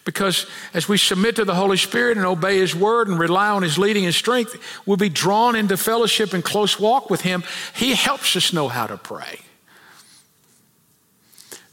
Because 0.04 0.46
as 0.76 0.88
we 0.88 0.98
submit 0.98 1.36
to 1.38 1.46
the 1.46 1.56
Holy 1.56 1.78
Spirit 1.78 2.18
and 2.18 2.26
obey 2.26 2.60
His 2.60 2.76
word 2.76 3.08
and 3.08 3.20
rely 3.20 3.50
on 3.50 3.64
His 3.64 3.80
leading 3.80 4.06
and 4.06 4.14
strength, 4.14 4.56
we'll 4.86 4.98
be 4.98 5.10
drawn 5.10 5.56
into 5.56 5.78
fellowship 5.78 6.34
and 6.34 6.44
close 6.44 6.80
walk 6.80 7.10
with 7.10 7.22
Him. 7.22 7.44
He 7.76 7.96
helps 7.96 8.36
us 8.36 8.54
know 8.54 8.68
how 8.68 8.86
to 8.86 8.98
pray. 8.98 9.40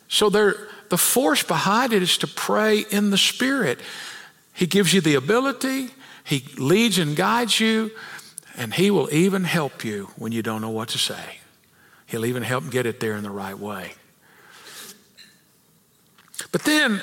So 0.09 0.31
there, 0.31 0.55
the 0.89 0.97
force 0.97 1.43
behind 1.43 1.93
it 1.93 2.03
is 2.03 2.17
to 2.19 2.27
pray 2.27 2.85
in 2.91 3.11
the 3.11 3.19
Spirit. 3.19 3.81
He 4.55 4.67
gives 4.67 4.95
you 4.95 5.03
the 5.03 5.15
ability, 5.15 5.91
He 6.25 6.45
leads 6.57 6.99
and 6.99 7.15
guides 7.15 7.61
you, 7.61 7.91
and 8.57 8.75
He 8.75 8.91
will 8.91 9.13
even 9.13 9.45
help 9.45 9.85
you 9.85 10.11
when 10.17 10.33
you 10.33 10.43
don't 10.43 10.61
know 10.61 10.71
what 10.71 10.89
to 10.91 10.99
say. 10.99 11.39
He'll 12.07 12.27
even 12.27 12.43
help 12.43 12.71
get 12.71 12.87
it 12.87 13.01
there 13.01 13.17
in 13.17 13.23
the 13.23 13.31
right 13.31 13.59
way. 13.59 13.95
But 16.51 16.65
then 16.65 17.03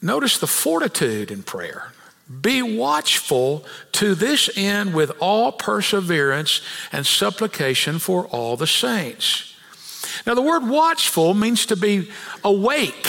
Notice 0.00 0.38
the 0.38 0.46
fortitude 0.46 1.30
in 1.30 1.42
prayer. 1.42 1.92
Be 2.40 2.62
watchful 2.62 3.64
to 3.92 4.14
this 4.14 4.50
end 4.56 4.94
with 4.94 5.10
all 5.18 5.50
perseverance 5.50 6.60
and 6.92 7.06
supplication 7.06 7.98
for 7.98 8.26
all 8.26 8.56
the 8.56 8.66
saints. 8.66 9.54
Now, 10.26 10.34
the 10.34 10.42
word 10.42 10.68
watchful 10.68 11.34
means 11.34 11.66
to 11.66 11.76
be 11.76 12.10
awake 12.44 13.06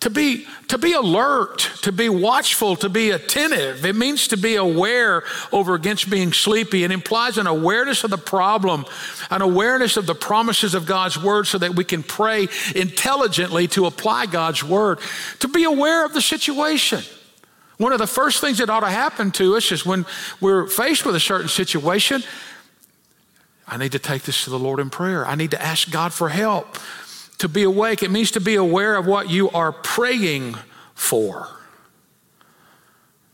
to 0.00 0.08
be, 0.08 0.46
to 0.68 0.78
be 0.78 0.94
alert, 0.94 1.58
to 1.82 1.92
be 1.92 2.08
watchful, 2.08 2.74
to 2.76 2.88
be 2.88 3.10
attentive. 3.10 3.84
It 3.84 3.94
means 3.94 4.28
to 4.28 4.38
be 4.38 4.56
aware 4.56 5.24
over 5.52 5.74
against 5.74 6.08
being 6.08 6.32
sleepy. 6.32 6.84
It 6.84 6.90
implies 6.90 7.36
an 7.36 7.46
awareness 7.46 8.02
of 8.02 8.10
the 8.10 8.18
problem, 8.18 8.86
an 9.30 9.42
awareness 9.42 9.98
of 9.98 10.06
the 10.06 10.14
promises 10.14 10.74
of 10.74 10.86
God's 10.86 11.22
word 11.22 11.46
so 11.46 11.58
that 11.58 11.74
we 11.74 11.84
can 11.84 12.02
pray 12.02 12.48
intelligently 12.74 13.68
to 13.68 13.84
apply 13.84 14.26
God's 14.26 14.64
word, 14.64 15.00
to 15.40 15.48
be 15.48 15.64
aware 15.64 16.06
of 16.06 16.14
the 16.14 16.22
situation. 16.22 17.02
One 17.76 17.92
of 17.92 17.98
the 17.98 18.06
first 18.06 18.40
things 18.40 18.58
that 18.58 18.70
ought 18.70 18.80
to 18.80 18.90
happen 18.90 19.30
to 19.32 19.56
us 19.56 19.70
is 19.70 19.84
when 19.84 20.06
we're 20.40 20.66
faced 20.66 21.04
with 21.04 21.14
a 21.14 21.20
certain 21.20 21.48
situation, 21.48 22.22
I 23.68 23.76
need 23.76 23.92
to 23.92 23.98
take 23.98 24.22
this 24.22 24.44
to 24.44 24.50
the 24.50 24.58
Lord 24.58 24.80
in 24.80 24.88
prayer. 24.90 25.26
I 25.26 25.34
need 25.34 25.52
to 25.52 25.62
ask 25.62 25.90
God 25.90 26.12
for 26.12 26.30
help 26.30 26.76
to 27.40 27.48
be 27.48 27.64
awake, 27.64 28.02
it 28.02 28.10
means 28.10 28.30
to 28.32 28.40
be 28.40 28.54
aware 28.54 28.96
of 28.96 29.06
what 29.06 29.28
you 29.28 29.50
are 29.50 29.72
praying 29.72 30.56
for. 30.94 31.48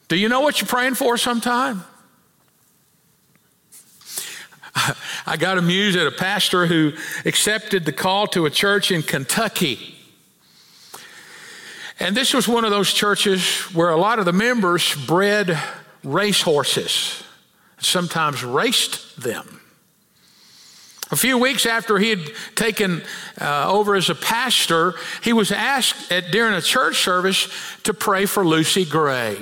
Do 0.08 0.16
you 0.16 0.28
know 0.28 0.40
what 0.40 0.60
you're 0.60 0.68
praying 0.68 0.94
for 0.94 1.16
sometime? 1.16 1.84
I 5.26 5.36
got 5.36 5.58
amused 5.58 5.98
at 5.98 6.06
a 6.06 6.12
pastor 6.12 6.66
who 6.66 6.92
accepted 7.24 7.84
the 7.84 7.92
call 7.92 8.26
to 8.28 8.46
a 8.46 8.50
church 8.50 8.90
in 8.90 9.02
Kentucky. 9.02 9.94
And 11.98 12.16
this 12.16 12.34
was 12.34 12.46
one 12.46 12.64
of 12.64 12.70
those 12.70 12.92
churches 12.92 13.62
where 13.74 13.90
a 13.90 13.96
lot 13.96 14.18
of 14.18 14.24
the 14.26 14.32
members 14.32 14.94
bred 15.06 15.58
racehorses, 16.04 17.24
sometimes 17.78 18.44
raced 18.44 19.20
them. 19.20 19.55
A 21.12 21.16
few 21.16 21.38
weeks 21.38 21.66
after 21.66 21.98
he 21.98 22.10
had 22.10 22.32
taken 22.56 23.02
uh, 23.40 23.70
over 23.70 23.94
as 23.94 24.10
a 24.10 24.14
pastor, 24.14 24.94
he 25.22 25.32
was 25.32 25.52
asked 25.52 26.10
at, 26.10 26.32
during 26.32 26.54
a 26.54 26.60
church 26.60 26.96
service 26.98 27.48
to 27.84 27.94
pray 27.94 28.26
for 28.26 28.44
Lucy 28.44 28.84
Gray. 28.84 29.38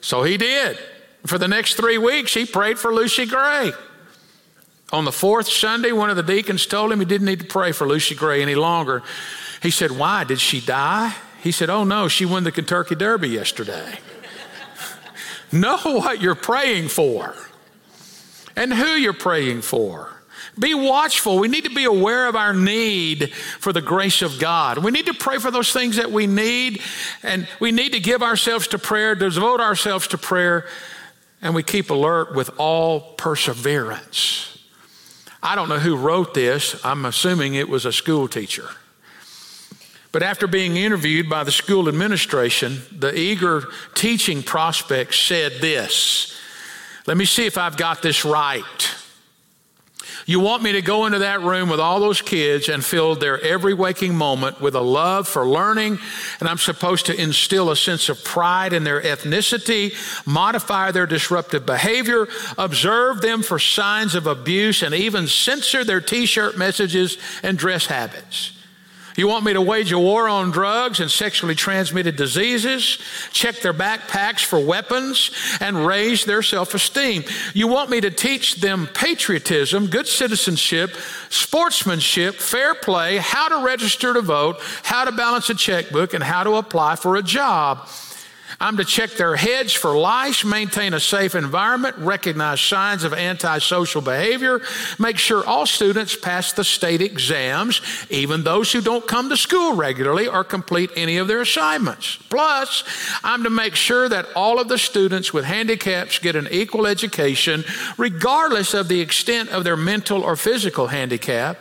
So 0.00 0.24
he 0.24 0.36
did. 0.36 0.78
For 1.24 1.38
the 1.38 1.46
next 1.48 1.74
three 1.74 1.98
weeks, 1.98 2.34
he 2.34 2.44
prayed 2.44 2.78
for 2.78 2.92
Lucy 2.92 3.26
Gray. 3.26 3.72
On 4.92 5.04
the 5.04 5.12
fourth 5.12 5.48
Sunday, 5.48 5.92
one 5.92 6.10
of 6.10 6.16
the 6.16 6.22
deacons 6.22 6.66
told 6.66 6.92
him 6.92 6.98
he 6.98 7.06
didn't 7.06 7.26
need 7.26 7.40
to 7.40 7.46
pray 7.46 7.72
for 7.72 7.86
Lucy 7.86 8.14
Gray 8.14 8.42
any 8.42 8.54
longer. 8.54 9.02
He 9.62 9.70
said, 9.70 9.92
Why? 9.92 10.24
Did 10.24 10.40
she 10.40 10.60
die? 10.60 11.14
He 11.42 11.52
said, 11.52 11.70
Oh 11.70 11.84
no, 11.84 12.08
she 12.08 12.26
won 12.26 12.44
the 12.44 12.52
Kentucky 12.52 12.96
Derby 12.96 13.28
yesterday. 13.28 13.98
know 15.52 15.78
what 15.78 16.20
you're 16.20 16.34
praying 16.34 16.88
for 16.88 17.34
and 18.56 18.72
who 18.72 18.92
you're 18.92 19.12
praying 19.12 19.62
for. 19.62 20.10
Be 20.58 20.74
watchful. 20.74 21.38
We 21.38 21.48
need 21.48 21.64
to 21.64 21.74
be 21.74 21.84
aware 21.84 22.28
of 22.28 22.36
our 22.36 22.54
need 22.54 23.32
for 23.58 23.72
the 23.72 23.82
grace 23.82 24.22
of 24.22 24.38
God. 24.38 24.78
We 24.78 24.92
need 24.92 25.06
to 25.06 25.14
pray 25.14 25.38
for 25.38 25.50
those 25.50 25.72
things 25.72 25.96
that 25.96 26.12
we 26.12 26.26
need, 26.26 26.80
and 27.22 27.48
we 27.60 27.72
need 27.72 27.92
to 27.92 28.00
give 28.00 28.22
ourselves 28.22 28.68
to 28.68 28.78
prayer, 28.78 29.14
devote 29.14 29.60
ourselves 29.60 30.06
to 30.08 30.18
prayer, 30.18 30.66
and 31.42 31.54
we 31.54 31.62
keep 31.62 31.90
alert 31.90 32.34
with 32.34 32.50
all 32.56 33.00
perseverance. 33.14 34.58
I 35.42 35.56
don't 35.56 35.68
know 35.68 35.78
who 35.78 35.96
wrote 35.96 36.34
this. 36.34 36.82
I'm 36.84 37.04
assuming 37.04 37.54
it 37.54 37.68
was 37.68 37.84
a 37.84 37.92
school 37.92 38.28
teacher. 38.28 38.68
But 40.12 40.22
after 40.22 40.46
being 40.46 40.76
interviewed 40.76 41.28
by 41.28 41.42
the 41.42 41.50
school 41.50 41.88
administration, 41.88 42.82
the 42.96 43.18
eager 43.18 43.64
teaching 43.94 44.44
prospect 44.44 45.14
said 45.14 45.54
this 45.60 46.38
let 47.06 47.16
me 47.16 47.24
see 47.24 47.46
if 47.46 47.58
I've 47.58 47.76
got 47.76 48.02
this 48.02 48.24
right. 48.24 48.94
You 50.26 50.40
want 50.40 50.62
me 50.62 50.72
to 50.72 50.82
go 50.82 51.04
into 51.04 51.18
that 51.18 51.42
room 51.42 51.68
with 51.68 51.80
all 51.80 52.00
those 52.00 52.22
kids 52.22 52.70
and 52.70 52.82
fill 52.82 53.14
their 53.14 53.38
every 53.40 53.74
waking 53.74 54.14
moment 54.14 54.60
with 54.60 54.74
a 54.74 54.80
love 54.80 55.28
for 55.28 55.46
learning, 55.46 55.98
and 56.40 56.48
I'm 56.48 56.58
supposed 56.58 57.06
to 57.06 57.20
instill 57.20 57.70
a 57.70 57.76
sense 57.76 58.08
of 58.08 58.24
pride 58.24 58.72
in 58.72 58.84
their 58.84 59.02
ethnicity, 59.02 59.94
modify 60.26 60.92
their 60.92 61.06
disruptive 61.06 61.66
behavior, 61.66 62.26
observe 62.56 63.20
them 63.20 63.42
for 63.42 63.58
signs 63.58 64.14
of 64.14 64.26
abuse, 64.26 64.82
and 64.82 64.94
even 64.94 65.26
censor 65.26 65.84
their 65.84 66.00
t 66.00 66.24
shirt 66.24 66.56
messages 66.56 67.18
and 67.42 67.58
dress 67.58 67.86
habits. 67.86 68.52
You 69.16 69.28
want 69.28 69.44
me 69.44 69.52
to 69.52 69.62
wage 69.62 69.92
a 69.92 69.98
war 69.98 70.28
on 70.28 70.50
drugs 70.50 70.98
and 70.98 71.08
sexually 71.10 71.54
transmitted 71.54 72.16
diseases, 72.16 72.98
check 73.30 73.60
their 73.60 73.72
backpacks 73.72 74.44
for 74.44 74.58
weapons, 74.58 75.30
and 75.60 75.86
raise 75.86 76.24
their 76.24 76.42
self 76.42 76.74
esteem. 76.74 77.24
You 77.52 77.68
want 77.68 77.90
me 77.90 78.00
to 78.00 78.10
teach 78.10 78.56
them 78.56 78.88
patriotism, 78.92 79.86
good 79.86 80.08
citizenship, 80.08 80.96
sportsmanship, 81.28 82.36
fair 82.36 82.74
play, 82.74 83.18
how 83.18 83.48
to 83.48 83.64
register 83.64 84.14
to 84.14 84.20
vote, 84.20 84.56
how 84.82 85.04
to 85.04 85.12
balance 85.12 85.48
a 85.48 85.54
checkbook, 85.54 86.12
and 86.12 86.24
how 86.24 86.42
to 86.42 86.54
apply 86.54 86.96
for 86.96 87.16
a 87.16 87.22
job. 87.22 87.88
I'm 88.60 88.76
to 88.76 88.84
check 88.84 89.10
their 89.12 89.36
heads 89.36 89.72
for 89.72 89.96
lice, 89.96 90.44
maintain 90.44 90.94
a 90.94 91.00
safe 91.00 91.34
environment, 91.34 91.96
recognize 91.98 92.60
signs 92.60 93.04
of 93.04 93.12
antisocial 93.12 94.00
behavior, 94.00 94.60
make 94.98 95.18
sure 95.18 95.44
all 95.44 95.66
students 95.66 96.16
pass 96.16 96.52
the 96.52 96.64
state 96.64 97.00
exams, 97.00 97.80
even 98.10 98.44
those 98.44 98.72
who 98.72 98.80
don't 98.80 99.06
come 99.06 99.28
to 99.30 99.36
school 99.36 99.74
regularly 99.74 100.26
or 100.26 100.44
complete 100.44 100.90
any 100.96 101.16
of 101.16 101.28
their 101.28 101.40
assignments. 101.40 102.16
Plus, 102.30 102.84
I'm 103.22 103.42
to 103.44 103.50
make 103.50 103.74
sure 103.74 104.08
that 104.08 104.26
all 104.34 104.60
of 104.60 104.68
the 104.68 104.78
students 104.78 105.32
with 105.32 105.44
handicaps 105.44 106.18
get 106.18 106.36
an 106.36 106.48
equal 106.50 106.86
education, 106.86 107.64
regardless 107.96 108.74
of 108.74 108.88
the 108.88 109.00
extent 109.00 109.50
of 109.50 109.64
their 109.64 109.76
mental 109.76 110.22
or 110.22 110.36
physical 110.36 110.88
handicap. 110.88 111.58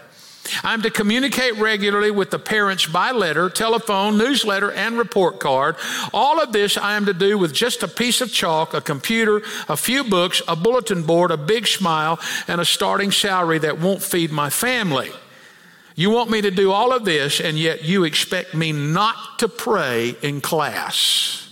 I'm 0.64 0.82
to 0.82 0.90
communicate 0.90 1.56
regularly 1.56 2.12
with 2.12 2.32
the 2.32 2.40
parents 2.40 2.86
by 2.86 3.12
letter, 3.12 3.50
telephone, 3.50 4.18
newsletter, 4.18 4.72
and 4.72 4.98
report 4.98 5.40
card. 5.40 5.76
All 6.14 6.42
of 6.42 6.52
this 6.52 6.78
I 6.78 6.96
am 6.96 7.06
to 7.06 7.14
do 7.14 7.38
with 7.38 7.54
just 7.54 7.84
a 7.84 7.88
piece 7.88 8.22
of 8.22 8.32
chalk, 8.32 8.74
a 8.74 8.82
computer, 8.82 9.42
a 9.70 9.78
few 9.78 10.04
books, 10.04 10.42
a 10.48 10.56
bulletin 10.56 11.04
board, 11.04 11.32
a 11.32 11.38
big 11.38 11.68
smile, 11.68 12.20
and 12.48 12.60
a 12.60 12.66
starting 12.66 13.12
salary 13.12 13.60
that 13.60 13.80
won't 13.80 14.04
feed 14.04 14.32
my 14.32 14.50
family. 14.50 15.12
You 15.96 16.10
want 16.10 16.30
me 16.30 16.42
to 16.42 16.52
do 16.52 16.72
all 16.72 16.92
of 16.92 17.06
this, 17.06 17.40
and 17.40 17.58
yet 17.58 17.84
you 17.84 18.04
expect 18.04 18.54
me 18.54 18.72
not 18.72 19.40
to 19.40 19.48
pray 19.48 20.16
in 20.22 20.42
class. 20.42 21.43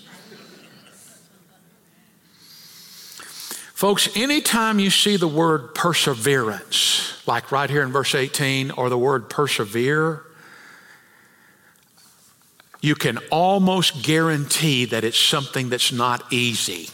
Folks, 3.82 4.15
anytime 4.15 4.78
you 4.78 4.91
see 4.91 5.17
the 5.17 5.28
word 5.28 5.74
perseverance, 5.74 7.20
like 7.26 7.52
right 7.52 7.67
here 7.67 7.82
in 7.82 7.91
verse 7.91 8.13
18, 8.13 8.70
or 8.70 8.89
the 8.89 8.98
word 8.98 9.28
persevere, 9.28 10.22
you 12.80 12.94
can 12.94 13.17
almost 13.32 14.04
guarantee 14.04 14.86
that 14.86 15.04
it's 15.04 15.17
something 15.17 15.70
that's 15.70 15.91
not 15.91 16.32
easy. 16.32 16.89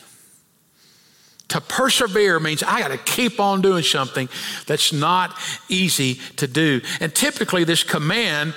To 1.50 1.60
persevere 1.60 2.40
means 2.40 2.64
I 2.64 2.80
got 2.80 2.92
to 2.92 2.98
keep 2.98 3.42
on 3.42 3.62
doing 3.62 3.84
something 3.84 4.30
that's 4.66 4.94
not 4.94 5.38
easy 5.68 6.22
to 6.38 6.48
do. 6.48 6.80
And 7.02 7.14
typically, 7.14 7.66
this 7.66 7.84
command 7.84 8.54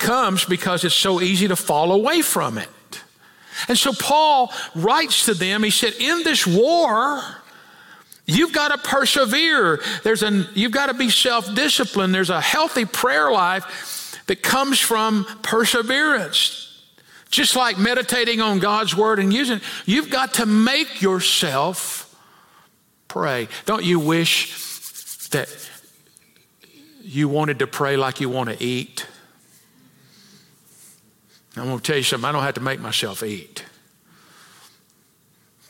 comes 0.00 0.44
because 0.44 0.82
it's 0.82 0.96
so 0.96 1.20
easy 1.20 1.46
to 1.46 1.54
fall 1.54 1.92
away 1.92 2.22
from 2.22 2.58
it. 2.58 2.68
And 3.68 3.78
so 3.78 3.92
Paul 3.92 4.52
writes 4.74 5.26
to 5.26 5.34
them, 5.34 5.62
he 5.62 5.70
said, 5.70 5.94
In 5.98 6.22
this 6.22 6.46
war, 6.46 7.22
You've 8.30 8.52
got 8.52 8.68
to 8.68 8.78
persevere. 8.78 9.80
There's 10.04 10.22
an, 10.22 10.46
you've 10.54 10.70
got 10.70 10.86
to 10.86 10.94
be 10.94 11.10
self 11.10 11.52
disciplined. 11.52 12.14
There's 12.14 12.30
a 12.30 12.40
healthy 12.40 12.84
prayer 12.84 13.32
life 13.32 14.22
that 14.26 14.42
comes 14.42 14.78
from 14.78 15.26
perseverance. 15.42 16.68
Just 17.30 17.56
like 17.56 17.78
meditating 17.78 18.40
on 18.40 18.60
God's 18.60 18.96
word 18.96 19.18
and 19.18 19.32
using 19.32 19.56
it, 19.56 19.62
you've 19.84 20.10
got 20.10 20.34
to 20.34 20.46
make 20.46 21.02
yourself 21.02 22.14
pray. 23.08 23.48
Don't 23.66 23.84
you 23.84 23.98
wish 23.98 25.28
that 25.30 25.48
you 27.02 27.28
wanted 27.28 27.58
to 27.60 27.66
pray 27.66 27.96
like 27.96 28.20
you 28.20 28.28
want 28.28 28.50
to 28.50 28.64
eat? 28.64 29.06
I'm 31.60 31.66
going 31.66 31.78
to 31.78 31.84
tell 31.84 31.96
you 31.96 32.02
something, 32.02 32.28
I 32.28 32.32
don't 32.32 32.42
have 32.42 32.54
to 32.54 32.60
make 32.60 32.80
myself 32.80 33.22
eat. 33.22 33.64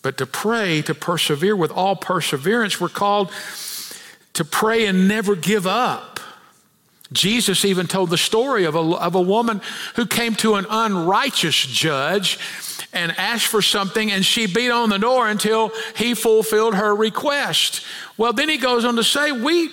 But 0.02 0.18
to 0.18 0.26
pray, 0.26 0.82
to 0.82 0.94
persevere 0.94 1.54
with 1.56 1.70
all 1.70 1.96
perseverance, 1.96 2.80
we're 2.80 2.88
called 2.88 3.30
to 4.34 4.44
pray 4.44 4.86
and 4.86 5.08
never 5.08 5.36
give 5.36 5.66
up. 5.66 6.20
Jesus 7.12 7.64
even 7.64 7.86
told 7.86 8.10
the 8.10 8.18
story 8.18 8.64
of 8.64 8.76
a, 8.76 8.78
of 8.78 9.14
a 9.14 9.20
woman 9.20 9.60
who 9.96 10.06
came 10.06 10.34
to 10.36 10.54
an 10.54 10.66
unrighteous 10.70 11.66
judge 11.66 12.38
and 12.92 13.12
asked 13.18 13.46
for 13.46 13.62
something, 13.62 14.10
and 14.10 14.24
she 14.24 14.46
beat 14.46 14.70
on 14.70 14.90
the 14.90 14.98
door 14.98 15.28
until 15.28 15.72
he 15.96 16.14
fulfilled 16.14 16.74
her 16.74 16.94
request. 16.94 17.84
Well, 18.16 18.32
then 18.32 18.48
he 18.48 18.58
goes 18.58 18.84
on 18.84 18.96
to 18.96 19.04
say, 19.04 19.32
We, 19.32 19.70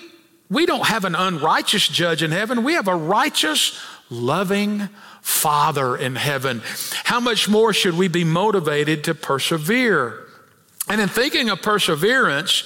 we 0.49 0.65
don't 0.65 0.85
have 0.85 1.05
an 1.05 1.15
unrighteous 1.15 1.87
judge 1.87 2.23
in 2.23 2.31
heaven, 2.31 2.63
we 2.63 2.73
have 2.73 2.87
a 2.87 2.95
righteous, 2.95 3.79
loving 4.09 4.89
Father 5.27 5.97
in 5.97 6.15
heaven. 6.15 6.61
How 7.03 7.19
much 7.19 7.49
more 7.49 7.73
should 7.73 7.97
we 7.97 8.07
be 8.07 8.23
motivated 8.23 9.03
to 9.03 9.13
persevere? 9.13 10.23
And 10.87 11.01
in 11.01 11.09
thinking 11.09 11.49
of 11.49 11.61
perseverance, 11.61 12.63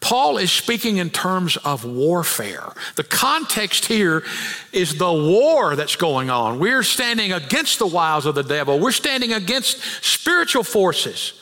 Paul 0.00 0.38
is 0.38 0.50
speaking 0.50 0.96
in 0.96 1.10
terms 1.10 1.58
of 1.58 1.84
warfare. 1.84 2.72
The 2.96 3.04
context 3.04 3.84
here 3.84 4.24
is 4.72 4.96
the 4.96 5.12
war 5.12 5.76
that's 5.76 5.96
going 5.96 6.30
on. 6.30 6.58
We're 6.58 6.82
standing 6.82 7.30
against 7.30 7.78
the 7.78 7.86
wiles 7.86 8.24
of 8.24 8.34
the 8.34 8.42
devil, 8.42 8.80
we're 8.80 8.90
standing 8.92 9.34
against 9.34 9.78
spiritual 10.02 10.64
forces. 10.64 11.34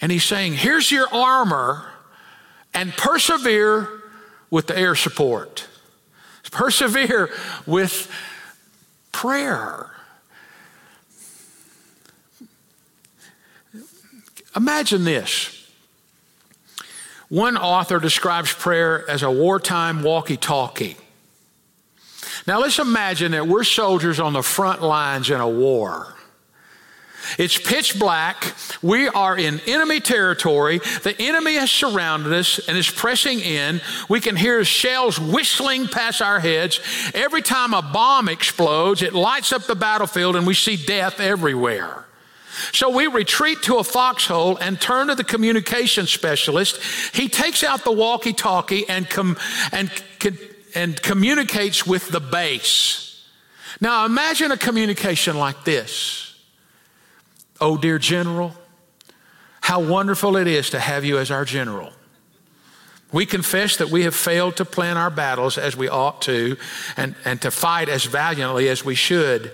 And 0.00 0.10
he's 0.10 0.24
saying, 0.24 0.54
here's 0.54 0.90
your 0.90 1.06
armor, 1.14 1.84
and 2.74 2.92
persevere 2.92 3.88
with 4.50 4.66
the 4.66 4.76
air 4.76 4.96
support, 4.96 5.68
persevere 6.50 7.30
with 7.66 8.10
prayer. 9.14 9.88
Imagine 14.56 15.04
this 15.04 15.50
one 17.28 17.56
author 17.56 17.98
describes 17.98 18.52
prayer 18.52 19.08
as 19.08 19.22
a 19.22 19.30
wartime 19.30 20.02
walkie 20.02 20.36
talkie. 20.36 20.96
Now 22.46 22.60
let's 22.60 22.78
imagine 22.78 23.32
that 23.32 23.46
we're 23.46 23.64
soldiers 23.64 24.20
on 24.20 24.34
the 24.34 24.42
front 24.42 24.82
lines 24.82 25.30
in 25.30 25.40
a 25.40 25.48
war. 25.48 26.13
It's 27.38 27.58
pitch 27.58 27.98
black. 27.98 28.54
We 28.82 29.08
are 29.08 29.36
in 29.36 29.60
enemy 29.66 30.00
territory. 30.00 30.78
The 31.02 31.14
enemy 31.18 31.54
has 31.54 31.70
surrounded 31.70 32.32
us 32.32 32.60
and 32.68 32.76
is 32.76 32.90
pressing 32.90 33.40
in. 33.40 33.80
We 34.08 34.20
can 34.20 34.36
hear 34.36 34.64
shells 34.64 35.18
whistling 35.18 35.88
past 35.88 36.22
our 36.22 36.40
heads. 36.40 36.80
Every 37.14 37.42
time 37.42 37.74
a 37.74 37.82
bomb 37.82 38.28
explodes, 38.28 39.02
it 39.02 39.14
lights 39.14 39.52
up 39.52 39.64
the 39.64 39.74
battlefield 39.74 40.36
and 40.36 40.46
we 40.46 40.54
see 40.54 40.76
death 40.76 41.20
everywhere. 41.20 42.04
So 42.72 42.88
we 42.88 43.06
retreat 43.06 43.62
to 43.62 43.78
a 43.78 43.84
foxhole 43.84 44.56
and 44.58 44.80
turn 44.80 45.08
to 45.08 45.14
the 45.14 45.24
communication 45.24 46.06
specialist. 46.06 46.80
He 47.14 47.28
takes 47.28 47.64
out 47.64 47.84
the 47.84 47.92
walkie 47.92 48.32
talkie 48.32 48.88
and, 48.88 49.08
com- 49.10 49.36
and, 49.72 49.90
and 50.74 51.00
communicates 51.02 51.86
with 51.86 52.08
the 52.08 52.20
base. 52.20 53.26
Now 53.80 54.06
imagine 54.06 54.52
a 54.52 54.56
communication 54.56 55.36
like 55.36 55.64
this 55.64 56.23
Oh, 57.64 57.78
dear 57.78 57.98
general, 57.98 58.52
how 59.62 59.80
wonderful 59.80 60.36
it 60.36 60.46
is 60.46 60.68
to 60.70 60.78
have 60.78 61.02
you 61.02 61.16
as 61.16 61.30
our 61.30 61.46
general. 61.46 61.94
We 63.10 63.24
confess 63.24 63.78
that 63.78 63.88
we 63.88 64.02
have 64.02 64.14
failed 64.14 64.56
to 64.56 64.66
plan 64.66 64.98
our 64.98 65.08
battles 65.08 65.56
as 65.56 65.74
we 65.74 65.88
ought 65.88 66.20
to 66.22 66.58
and, 66.94 67.14
and 67.24 67.40
to 67.40 67.50
fight 67.50 67.88
as 67.88 68.04
valiantly 68.04 68.68
as 68.68 68.84
we 68.84 68.94
should. 68.94 69.50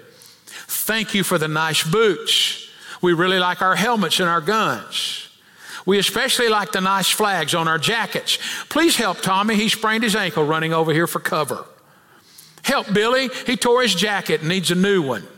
Thank 0.47 1.15
you 1.15 1.23
for 1.23 1.39
the 1.39 1.47
nice 1.47 1.85
boots. 1.85 2.69
We 3.01 3.13
really 3.13 3.39
like 3.39 3.63
our 3.63 3.77
helmets 3.77 4.19
and 4.19 4.29
our 4.29 4.41
guns. 4.41 5.29
We 5.87 6.01
especially 6.01 6.49
like 6.49 6.73
the 6.73 6.81
nice 6.81 7.11
flags 7.11 7.55
on 7.55 7.69
our 7.69 7.79
jackets. 7.79 8.41
Please 8.71 8.97
help 8.97 9.21
Tommy. 9.21 9.55
He 9.55 9.69
sprained 9.69 10.03
his 10.03 10.17
ankle 10.17 10.43
running 10.43 10.73
over 10.73 10.93
here 10.93 11.07
for 11.07 11.21
cover. 11.21 11.65
Help 12.65 12.93
Billy. 12.93 13.29
He 13.47 13.57
tore 13.57 13.83
his 13.83 13.95
jacket 13.95 14.41
and 14.41 14.49
needs 14.49 14.73
a 14.73 14.75
new 14.75 15.01
one. 15.01 15.29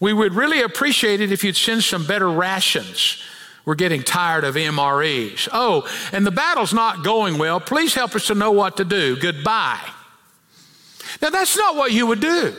We 0.00 0.12
would 0.12 0.34
really 0.34 0.62
appreciate 0.62 1.20
it 1.20 1.32
if 1.32 1.42
you'd 1.42 1.56
send 1.56 1.84
some 1.84 2.06
better 2.06 2.30
rations. 2.30 3.22
We're 3.64 3.74
getting 3.74 4.02
tired 4.02 4.44
of 4.44 4.54
MREs. 4.54 5.48
Oh, 5.52 5.86
and 6.12 6.24
the 6.24 6.30
battle's 6.30 6.72
not 6.72 7.04
going 7.04 7.36
well. 7.36 7.60
Please 7.60 7.94
help 7.94 8.14
us 8.14 8.28
to 8.28 8.34
know 8.34 8.52
what 8.52 8.78
to 8.78 8.84
do. 8.84 9.16
Goodbye. 9.16 9.80
Now, 11.20 11.30
that's 11.30 11.56
not 11.56 11.76
what 11.76 11.92
you 11.92 12.06
would 12.06 12.20
do. 12.20 12.54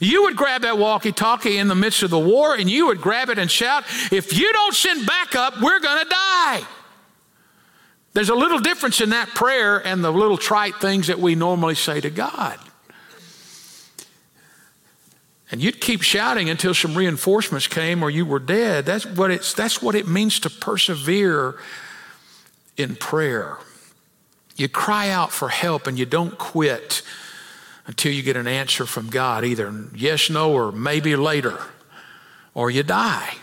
You 0.00 0.22
would 0.22 0.36
grab 0.36 0.62
that 0.62 0.78
walkie 0.78 1.12
talkie 1.12 1.58
in 1.58 1.68
the 1.68 1.74
midst 1.74 2.02
of 2.02 2.10
the 2.10 2.18
war 2.18 2.54
and 2.54 2.68
you 2.68 2.86
would 2.86 3.00
grab 3.00 3.28
it 3.30 3.38
and 3.38 3.50
shout, 3.50 3.84
If 4.10 4.36
you 4.36 4.52
don't 4.52 4.74
send 4.74 5.06
backup, 5.06 5.60
we're 5.60 5.80
going 5.80 6.02
to 6.04 6.10
die. 6.10 6.62
There's 8.12 8.30
a 8.30 8.34
little 8.34 8.58
difference 8.58 9.00
in 9.00 9.10
that 9.10 9.28
prayer 9.28 9.78
and 9.78 10.02
the 10.02 10.10
little 10.10 10.38
trite 10.38 10.76
things 10.76 11.06
that 11.08 11.18
we 11.18 11.34
normally 11.34 11.74
say 11.74 12.00
to 12.00 12.10
God. 12.10 12.58
And 15.50 15.62
you'd 15.62 15.80
keep 15.80 16.02
shouting 16.02 16.50
until 16.50 16.74
some 16.74 16.96
reinforcements 16.96 17.68
came 17.68 18.02
or 18.02 18.10
you 18.10 18.26
were 18.26 18.40
dead. 18.40 18.84
That's 18.84 19.06
what, 19.06 19.30
it's, 19.30 19.54
that's 19.54 19.80
what 19.80 19.94
it 19.94 20.08
means 20.08 20.40
to 20.40 20.50
persevere 20.50 21.56
in 22.76 22.96
prayer. 22.96 23.58
You 24.56 24.68
cry 24.68 25.10
out 25.10 25.30
for 25.30 25.48
help 25.48 25.86
and 25.86 25.98
you 25.98 26.06
don't 26.06 26.36
quit 26.36 27.02
until 27.86 28.12
you 28.12 28.22
get 28.22 28.36
an 28.36 28.48
answer 28.48 28.86
from 28.86 29.08
God, 29.08 29.44
either 29.44 29.72
yes, 29.94 30.28
no, 30.28 30.52
or 30.52 30.72
maybe 30.72 31.14
later, 31.14 31.58
or 32.52 32.70
you 32.70 32.82
die. 32.82 33.34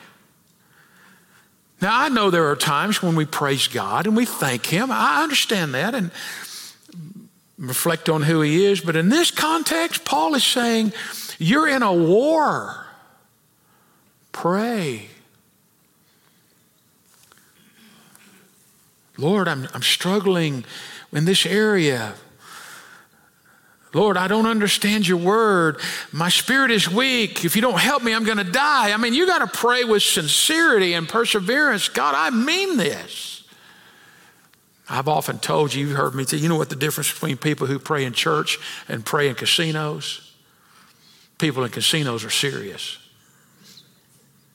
Now, 1.81 1.99
I 1.99 2.09
know 2.09 2.29
there 2.29 2.49
are 2.49 2.55
times 2.55 3.01
when 3.01 3.15
we 3.15 3.25
praise 3.25 3.67
God 3.67 4.07
and 4.07 4.15
we 4.15 4.25
thank 4.25 4.65
Him. 4.65 4.89
I 4.91 5.23
understand 5.23 5.73
that 5.73 5.93
and 5.95 6.11
reflect 7.57 8.09
on 8.09 8.23
who 8.23 8.41
He 8.41 8.65
is. 8.65 8.81
But 8.81 8.95
in 8.95 9.09
this 9.09 9.31
context, 9.31 10.03
Paul 10.03 10.35
is 10.35 10.43
saying, 10.43 10.93
You're 11.43 11.67
in 11.67 11.83
a 11.83 11.93
war. 11.93 12.85
Pray. 14.31 15.07
Lord, 19.17 19.49
I'm, 19.49 19.67
I'm 19.73 19.81
struggling 19.81 20.63
in 21.11 21.25
this 21.25 21.45
area. 21.45 22.13
Lord, 23.93 24.15
I 24.15 24.29
don't 24.29 24.45
understand 24.45 25.05
your 25.05 25.17
word. 25.17 25.81
My 26.13 26.29
spirit 26.29 26.71
is 26.71 26.89
weak. 26.89 27.43
If 27.43 27.57
you 27.57 27.61
don't 27.61 27.77
help 27.77 28.03
me, 28.03 28.13
I'm 28.13 28.23
going 28.23 28.37
to 28.37 28.45
die. 28.45 28.93
I 28.93 28.97
mean, 28.97 29.13
you 29.13 29.27
got 29.27 29.39
to 29.39 29.47
pray 29.47 29.83
with 29.83 30.01
sincerity 30.01 30.93
and 30.93 31.09
perseverance. 31.09 31.89
God, 31.89 32.15
I 32.15 32.29
mean 32.29 32.77
this. 32.77 33.43
I've 34.89 35.09
often 35.09 35.39
told 35.39 35.73
you, 35.73 35.87
you've 35.87 35.97
heard 35.97 36.15
me 36.15 36.23
say, 36.23 36.37
you 36.37 36.47
know 36.47 36.55
what 36.55 36.69
the 36.69 36.77
difference 36.77 37.11
between 37.11 37.35
people 37.35 37.67
who 37.67 37.79
pray 37.79 38.05
in 38.05 38.13
church 38.13 38.59
and 38.87 39.05
pray 39.05 39.27
in 39.27 39.35
casinos? 39.35 40.22
People 41.37 41.63
in 41.63 41.71
casinos 41.71 42.23
are 42.23 42.29
serious. 42.29 42.97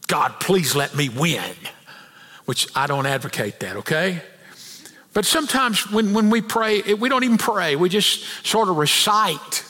God, 0.06 0.40
please 0.40 0.74
let 0.74 0.96
me 0.96 1.08
win, 1.08 1.54
which 2.46 2.66
I 2.74 2.86
don't 2.86 3.06
advocate 3.06 3.60
that, 3.60 3.76
okay? 3.76 4.22
But 5.12 5.26
sometimes 5.26 5.90
when, 5.90 6.14
when 6.14 6.30
we 6.30 6.40
pray, 6.40 6.80
we 6.94 7.08
don't 7.08 7.24
even 7.24 7.38
pray, 7.38 7.76
we 7.76 7.88
just 7.88 8.24
sort 8.46 8.68
of 8.68 8.76
recite 8.76 9.64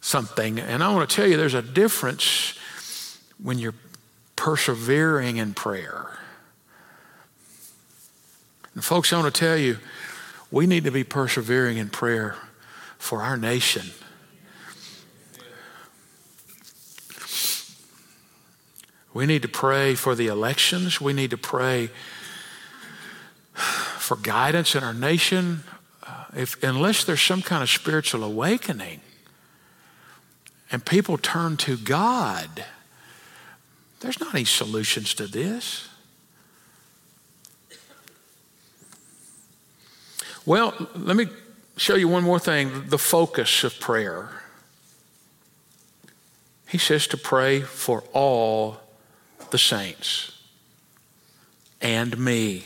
something. 0.00 0.58
And 0.58 0.82
I 0.82 0.92
want 0.92 1.08
to 1.08 1.16
tell 1.16 1.26
you, 1.26 1.36
there's 1.36 1.54
a 1.54 1.62
difference 1.62 2.58
when 3.42 3.58
you're 3.58 3.74
persevering 4.36 5.36
in 5.36 5.54
prayer. 5.54 6.18
And 8.74 8.84
folks, 8.84 9.12
I 9.12 9.20
want 9.20 9.34
to 9.34 9.38
tell 9.38 9.56
you, 9.56 9.78
we 10.50 10.66
need 10.66 10.84
to 10.84 10.90
be 10.90 11.04
persevering 11.04 11.76
in 11.76 11.88
prayer 11.88 12.36
for 12.98 13.22
our 13.22 13.36
nation. 13.36 13.86
We 19.12 19.26
need 19.26 19.42
to 19.42 19.48
pray 19.48 19.94
for 19.94 20.14
the 20.14 20.28
elections. 20.28 21.00
We 21.00 21.12
need 21.12 21.30
to 21.30 21.38
pray 21.38 21.90
for 23.54 24.16
guidance 24.16 24.74
in 24.74 24.82
our 24.82 24.94
nation, 24.94 25.62
uh, 26.06 26.24
if, 26.34 26.60
unless 26.62 27.04
there's 27.04 27.22
some 27.22 27.42
kind 27.42 27.62
of 27.62 27.70
spiritual 27.70 28.24
awakening 28.24 29.00
and 30.72 30.84
people 30.84 31.18
turn 31.18 31.56
to 31.58 31.76
God, 31.76 32.64
there's 34.00 34.18
not 34.20 34.34
any 34.34 34.44
solutions 34.44 35.14
to 35.14 35.26
this. 35.26 35.88
Well, 40.46 40.74
let 40.96 41.16
me 41.16 41.26
show 41.76 41.96
you 41.96 42.08
one 42.08 42.24
more 42.24 42.38
thing 42.38 42.88
the 42.88 42.98
focus 42.98 43.62
of 43.62 43.78
prayer. 43.78 44.30
He 46.68 46.78
says 46.78 47.06
to 47.08 47.16
pray 47.16 47.60
for 47.60 48.04
all 48.12 48.80
the 49.50 49.58
saints 49.58 50.32
and 51.80 52.18
me. 52.18 52.64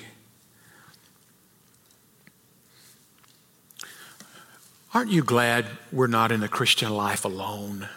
Aren't 4.93 5.11
you 5.11 5.23
glad 5.23 5.67
we're 5.93 6.07
not 6.07 6.31
in 6.31 6.41
the 6.41 6.49
Christian 6.49 6.91
life 6.91 7.25
alone? 7.25 7.89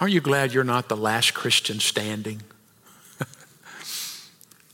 Aren't 0.00 0.12
you 0.12 0.20
glad 0.20 0.52
you're 0.52 0.64
not 0.64 0.88
the 0.88 0.96
last 0.96 1.34
Christian 1.34 1.80
standing? 1.80 2.42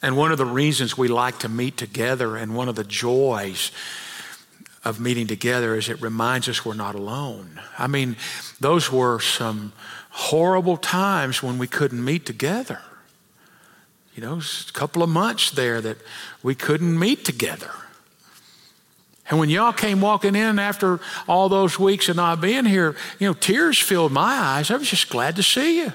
and 0.02 0.16
one 0.16 0.32
of 0.32 0.38
the 0.38 0.46
reasons 0.46 0.96
we 0.96 1.08
like 1.08 1.40
to 1.40 1.48
meet 1.48 1.76
together 1.76 2.36
and 2.36 2.54
one 2.54 2.68
of 2.68 2.76
the 2.76 2.84
joys 2.84 3.72
of 4.84 5.00
meeting 5.00 5.26
together 5.26 5.76
is 5.76 5.88
it 5.88 6.00
reminds 6.00 6.48
us 6.48 6.64
we're 6.64 6.74
not 6.74 6.94
alone. 6.94 7.60
I 7.78 7.86
mean, 7.86 8.16
those 8.60 8.90
were 8.90 9.20
some 9.20 9.72
horrible 10.12 10.76
times 10.76 11.42
when 11.42 11.58
we 11.58 11.66
couldn't 11.66 12.04
meet 12.04 12.24
together. 12.26 12.80
You 14.14 14.22
know, 14.22 14.38
a 14.38 14.72
couple 14.72 15.02
of 15.02 15.08
months 15.08 15.50
there 15.50 15.80
that 15.80 15.96
we 16.42 16.54
couldn't 16.54 16.98
meet 16.98 17.24
together. 17.24 17.70
And 19.30 19.38
when 19.38 19.48
y'all 19.48 19.72
came 19.72 20.02
walking 20.02 20.36
in 20.36 20.58
after 20.58 21.00
all 21.26 21.48
those 21.48 21.78
weeks 21.78 22.10
of 22.10 22.16
not 22.16 22.40
being 22.40 22.66
here, 22.66 22.94
you 23.18 23.26
know, 23.26 23.32
tears 23.32 23.78
filled 23.78 24.12
my 24.12 24.34
eyes. 24.34 24.70
I 24.70 24.76
was 24.76 24.90
just 24.90 25.08
glad 25.08 25.36
to 25.36 25.42
see 25.42 25.78
you. 25.78 25.92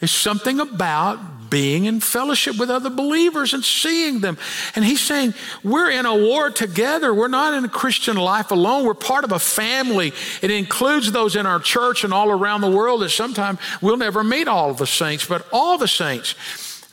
It's 0.00 0.12
something 0.12 0.60
about 0.60 1.50
being 1.50 1.86
in 1.86 2.00
fellowship 2.00 2.58
with 2.58 2.70
other 2.70 2.90
believers 2.90 3.54
and 3.54 3.64
seeing 3.64 4.20
them. 4.20 4.38
And 4.74 4.84
he's 4.84 5.00
saying, 5.00 5.34
we're 5.64 5.90
in 5.90 6.06
a 6.06 6.14
war 6.14 6.50
together. 6.50 7.12
We're 7.12 7.28
not 7.28 7.54
in 7.54 7.64
a 7.64 7.68
Christian 7.68 8.16
life 8.16 8.50
alone. 8.50 8.84
We're 8.84 8.94
part 8.94 9.24
of 9.24 9.32
a 9.32 9.38
family. 9.38 10.12
It 10.42 10.50
includes 10.50 11.10
those 11.10 11.36
in 11.36 11.46
our 11.46 11.58
church 11.58 12.04
and 12.04 12.12
all 12.12 12.30
around 12.30 12.60
the 12.60 12.70
world 12.70 13.02
that 13.02 13.10
sometimes 13.10 13.58
we'll 13.80 13.96
never 13.96 14.22
meet 14.22 14.46
all 14.46 14.74
the 14.74 14.86
saints, 14.86 15.26
but 15.26 15.46
all 15.52 15.78
the 15.78 15.88
saints, 15.88 16.34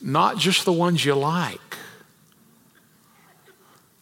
not 0.02 0.38
just 0.38 0.65
the 0.65 0.74
ones 0.74 1.04
you 1.04 1.15
like. 1.15 1.60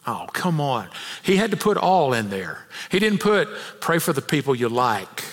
Oh, 0.06 0.26
come 0.32 0.60
on. 0.60 0.88
He 1.22 1.36
had 1.36 1.50
to 1.50 1.56
put 1.56 1.76
all 1.76 2.12
in 2.12 2.28
there. 2.28 2.66
He 2.90 2.98
didn't 2.98 3.20
put 3.20 3.48
pray 3.80 3.98
for 3.98 4.12
the 4.12 4.22
people 4.22 4.54
you 4.54 4.68
like. 4.68 5.24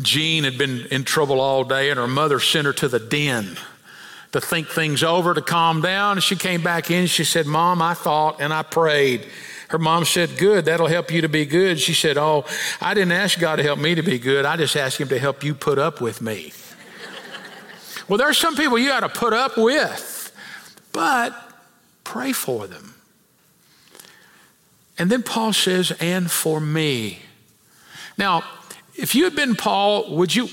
Jean 0.00 0.44
had 0.44 0.58
been 0.58 0.86
in 0.86 1.04
trouble 1.04 1.40
all 1.40 1.64
day, 1.64 1.90
and 1.90 1.98
her 1.98 2.06
mother 2.06 2.38
sent 2.38 2.66
her 2.66 2.72
to 2.74 2.88
the 2.88 2.98
den 2.98 3.56
to 4.32 4.40
think 4.40 4.68
things 4.68 5.02
over, 5.02 5.32
to 5.32 5.40
calm 5.40 5.80
down. 5.80 6.12
And 6.12 6.22
she 6.22 6.36
came 6.36 6.62
back 6.62 6.90
in. 6.90 7.06
She 7.06 7.24
said, 7.24 7.46
Mom, 7.46 7.80
I 7.80 7.94
thought 7.94 8.40
and 8.40 8.52
I 8.52 8.62
prayed. 8.62 9.26
Her 9.68 9.78
mom 9.78 10.04
said, 10.04 10.36
Good, 10.38 10.66
that'll 10.66 10.86
help 10.86 11.10
you 11.10 11.22
to 11.22 11.28
be 11.28 11.46
good. 11.46 11.80
She 11.80 11.94
said, 11.94 12.18
Oh, 12.18 12.44
I 12.80 12.94
didn't 12.94 13.12
ask 13.12 13.38
God 13.38 13.56
to 13.56 13.62
help 13.62 13.78
me 13.78 13.94
to 13.94 14.02
be 14.02 14.18
good. 14.18 14.44
I 14.44 14.56
just 14.56 14.76
asked 14.76 15.00
Him 15.00 15.08
to 15.08 15.18
help 15.18 15.42
you 15.42 15.54
put 15.54 15.78
up 15.78 16.00
with 16.00 16.20
me. 16.20 16.52
well, 18.08 18.18
there 18.18 18.28
are 18.28 18.34
some 18.34 18.54
people 18.54 18.78
you 18.78 18.88
got 18.88 19.00
to 19.00 19.08
put 19.08 19.32
up 19.32 19.56
with 19.56 20.16
but 20.96 21.34
pray 22.04 22.32
for 22.32 22.66
them. 22.66 22.94
And 24.96 25.10
then 25.10 25.22
Paul 25.22 25.52
says, 25.52 25.92
and 26.00 26.30
for 26.30 26.58
me. 26.58 27.18
Now, 28.16 28.42
if 28.98 29.14
you 29.14 29.24
had 29.24 29.36
been 29.36 29.54
Paul, 29.54 30.16
would 30.16 30.34
you, 30.34 30.46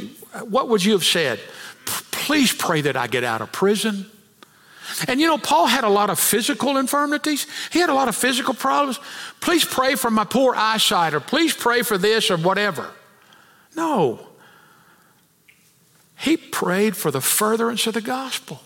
what 0.44 0.70
would 0.70 0.84
you 0.84 0.94
have 0.94 1.04
said? 1.04 1.40
Please 1.86 2.54
pray 2.54 2.82
that 2.82 2.96
I 2.96 3.08
get 3.08 3.24
out 3.24 3.42
of 3.42 3.52
prison. 3.52 4.06
And 5.08 5.20
you 5.20 5.28
know, 5.28 5.38
Paul 5.38 5.68
had 5.68 5.84
a 5.84 5.90
lot 5.90 6.10
of 6.10 6.20
physical 6.20 6.78
infirmities. 6.78 7.48
He 7.72 7.80
had 7.80 7.90
a 7.90 7.94
lot 7.94 8.08
of 8.08 8.16
physical 8.16 8.54
problems. 8.54 9.00
Please 9.40 9.66
pray 9.66 9.96
for 9.96 10.12
my 10.12 10.24
poor 10.24 10.54
eyesight, 10.56 11.14
or 11.14 11.20
please 11.20 11.54
pray 11.54 11.82
for 11.82 11.98
this, 11.98 12.30
or 12.30 12.38
whatever. 12.38 12.92
No. 13.76 14.20
He 16.18 16.38
prayed 16.38 16.96
for 16.96 17.12
the 17.12 17.22
furtherance 17.22 17.88
of 17.88 17.94
the 17.94 18.02
gospel. 18.02 18.62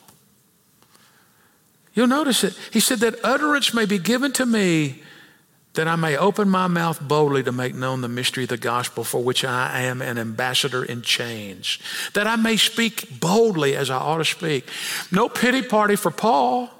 You'll 1.93 2.07
notice 2.07 2.43
it. 2.43 2.57
He 2.71 2.79
said 2.79 2.99
that 2.99 3.15
utterance 3.23 3.73
may 3.73 3.85
be 3.85 3.97
given 3.97 4.31
to 4.33 4.45
me 4.45 5.01
that 5.77 5.87
I 5.87 5.95
may 5.95 6.17
open 6.17 6.49
my 6.49 6.65
mouth 6.65 6.99
boldly 6.99 7.43
to 7.43 7.51
make 7.51 7.75
known 7.75 8.01
the 8.01 8.07
mystery 8.07 8.43
of 8.43 8.49
the 8.49 8.57
gospel 8.57 9.03
for 9.03 9.23
which 9.23 9.45
I 9.45 9.83
am 9.83 10.01
an 10.01 10.17
ambassador 10.17 10.83
in 10.83 11.03
chains, 11.03 11.77
that 12.15 12.25
I 12.25 12.35
may 12.35 12.57
speak 12.57 13.19
boldly 13.19 13.75
as 13.75 13.91
I 13.91 13.97
ought 13.97 14.17
to 14.17 14.25
speak. 14.25 14.67
No 15.11 15.29
pity 15.29 15.61
party 15.61 15.95
for 15.95 16.09
Paul. 16.09 16.71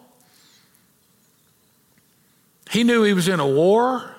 He 2.71 2.83
knew 2.83 3.03
he 3.03 3.13
was 3.13 3.27
in 3.27 3.39
a 3.39 3.47
war. 3.47 4.15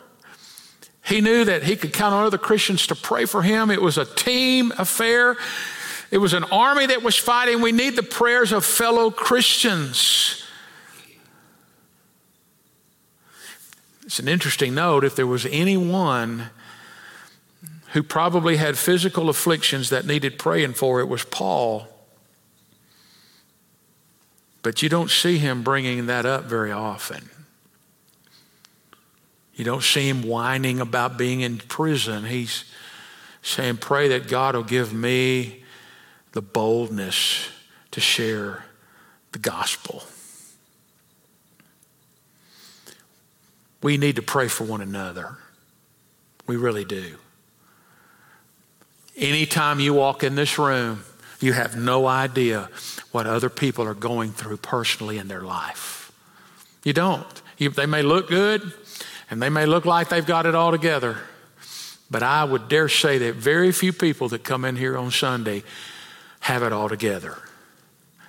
He 1.04 1.20
knew 1.20 1.44
that 1.44 1.64
he 1.64 1.74
could 1.74 1.92
count 1.92 2.14
on 2.14 2.24
other 2.24 2.38
Christians 2.38 2.86
to 2.86 2.94
pray 2.94 3.24
for 3.24 3.42
him. 3.42 3.72
It 3.72 3.82
was 3.82 3.98
a 3.98 4.04
team 4.04 4.72
affair. 4.78 5.36
It 6.12 6.18
was 6.18 6.34
an 6.34 6.44
army 6.44 6.86
that 6.86 7.02
was 7.02 7.16
fighting. 7.16 7.62
We 7.62 7.72
need 7.72 7.96
the 7.96 8.04
prayers 8.04 8.52
of 8.52 8.64
fellow 8.64 9.10
Christians. 9.10 10.44
It's 14.08 14.18
an 14.18 14.26
interesting 14.26 14.74
note 14.74 15.04
if 15.04 15.14
there 15.14 15.26
was 15.26 15.44
anyone 15.44 16.48
who 17.92 18.02
probably 18.02 18.56
had 18.56 18.78
physical 18.78 19.28
afflictions 19.28 19.90
that 19.90 20.06
needed 20.06 20.38
praying 20.38 20.72
for, 20.72 21.00
it 21.00 21.08
was 21.08 21.24
Paul. 21.24 21.86
But 24.62 24.82
you 24.82 24.88
don't 24.88 25.10
see 25.10 25.36
him 25.36 25.62
bringing 25.62 26.06
that 26.06 26.24
up 26.24 26.44
very 26.44 26.72
often. 26.72 27.28
You 29.54 29.66
don't 29.66 29.82
see 29.82 30.08
him 30.08 30.22
whining 30.22 30.80
about 30.80 31.18
being 31.18 31.42
in 31.42 31.58
prison. 31.58 32.24
He's 32.24 32.64
saying, 33.42 33.76
Pray 33.76 34.08
that 34.08 34.26
God 34.26 34.56
will 34.56 34.62
give 34.62 34.90
me 34.90 35.64
the 36.32 36.40
boldness 36.40 37.50
to 37.90 38.00
share 38.00 38.64
the 39.32 39.38
gospel. 39.38 40.04
We 43.82 43.96
need 43.96 44.16
to 44.16 44.22
pray 44.22 44.48
for 44.48 44.64
one 44.64 44.80
another. 44.80 45.36
We 46.46 46.56
really 46.56 46.84
do. 46.84 47.16
Anytime 49.16 49.80
you 49.80 49.94
walk 49.94 50.22
in 50.22 50.34
this 50.34 50.58
room, 50.58 51.04
you 51.40 51.52
have 51.52 51.76
no 51.76 52.06
idea 52.06 52.68
what 53.12 53.26
other 53.26 53.48
people 53.48 53.84
are 53.84 53.94
going 53.94 54.32
through 54.32 54.56
personally 54.58 55.18
in 55.18 55.28
their 55.28 55.42
life. 55.42 56.12
You 56.84 56.92
don't. 56.92 57.42
You, 57.58 57.70
they 57.70 57.86
may 57.86 58.02
look 58.02 58.28
good 58.28 58.72
and 59.30 59.42
they 59.42 59.48
may 59.48 59.66
look 59.66 59.84
like 59.84 60.08
they've 60.08 60.24
got 60.24 60.46
it 60.46 60.54
all 60.54 60.70
together, 60.70 61.18
but 62.10 62.22
I 62.22 62.44
would 62.44 62.68
dare 62.68 62.88
say 62.88 63.18
that 63.18 63.34
very 63.34 63.72
few 63.72 63.92
people 63.92 64.28
that 64.28 64.42
come 64.42 64.64
in 64.64 64.76
here 64.76 64.96
on 64.96 65.10
Sunday 65.10 65.62
have 66.40 66.62
it 66.62 66.72
all 66.72 66.88
together. 66.88 67.36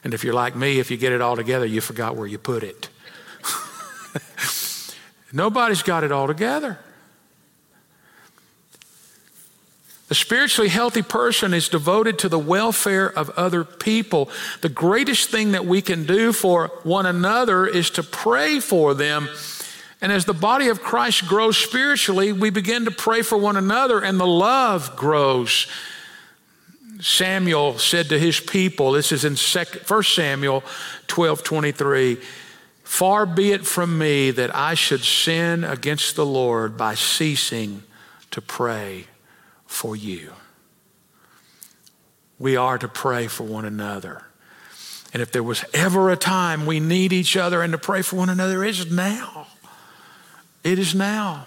And 0.03 0.13
if 0.13 0.23
you're 0.23 0.33
like 0.33 0.55
me, 0.55 0.79
if 0.79 0.91
you 0.91 0.97
get 0.97 1.13
it 1.13 1.21
all 1.21 1.35
together, 1.35 1.65
you 1.65 1.81
forgot 1.81 2.15
where 2.15 2.27
you 2.27 2.38
put 2.38 2.63
it. 2.63 2.89
Nobody's 5.32 5.84
got 5.84 6.04
it 6.04 6.12
all 6.12 6.28
together. 6.28 6.80
A 10.12 10.15
spiritually 10.15 10.70
healthy 10.70 11.04
person 11.04 11.54
is 11.54 11.70
devoted 11.70 12.18
to 12.20 12.30
the 12.30 12.39
welfare 12.39 13.08
of 13.08 13.30
other 13.32 13.63
people. 13.63 14.30
The 14.62 14.70
greatest 14.70 15.30
thing 15.30 15.52
that 15.52 15.68
we 15.68 15.84
can 15.84 16.06
do 16.06 16.34
for 16.34 16.70
one 16.82 17.06
another 17.06 17.68
is 17.68 17.92
to 17.92 18.04
pray 18.04 18.60
for 18.60 18.96
them. 18.96 19.30
And 20.02 20.12
as 20.12 20.26
the 20.26 20.34
body 20.34 20.70
of 20.70 20.82
Christ 20.82 21.28
grows 21.28 21.58
spiritually, 21.58 22.32
we 22.32 22.50
begin 22.50 22.86
to 22.86 22.92
pray 22.92 23.22
for 23.22 23.38
one 23.38 23.56
another 23.56 24.00
and 24.00 24.20
the 24.20 24.26
love 24.26 24.96
grows. 24.96 25.68
Samuel 27.02 27.78
said 27.78 28.10
to 28.10 28.18
his 28.18 28.39
people, 28.39 28.94
this 28.94 29.12
is 29.12 29.26
in 29.26 29.36
1 29.36 30.04
Samuel 30.04 30.63
12 31.08 31.44
23. 31.44 32.18
Far 32.89 33.28
be 33.28 33.52
it 33.52 33.67
from 33.67 33.99
me 33.99 34.32
that 34.32 34.54
I 34.54 34.73
should 34.73 35.04
sin 35.04 35.63
against 35.63 36.15
the 36.15 36.25
Lord 36.25 36.75
by 36.75 36.95
ceasing 36.95 37.84
to 38.32 38.41
pray 38.41 39.06
for 39.67 39.95
you. 39.95 40.34
We 42.39 42.58
are 42.58 42.80
to 42.80 42.88
pray 42.88 43.28
for 43.28 43.43
one 43.43 43.63
another. 43.63 44.23
And 45.13 45.21
if 45.21 45.32
there 45.32 45.43
was 45.43 45.63
ever 45.71 46.10
a 46.10 46.17
time 46.17 46.65
we 46.65 46.80
need 46.80 47.13
each 47.13 47.38
other 47.38 47.62
and 47.62 47.71
to 47.73 47.78
pray 47.78 48.02
for 48.02 48.15
one 48.15 48.28
another, 48.28 48.63
it 48.63 48.71
is 48.71 48.91
now. 48.91 49.47
It 50.63 50.79
is 50.79 50.96
now. 50.96 51.46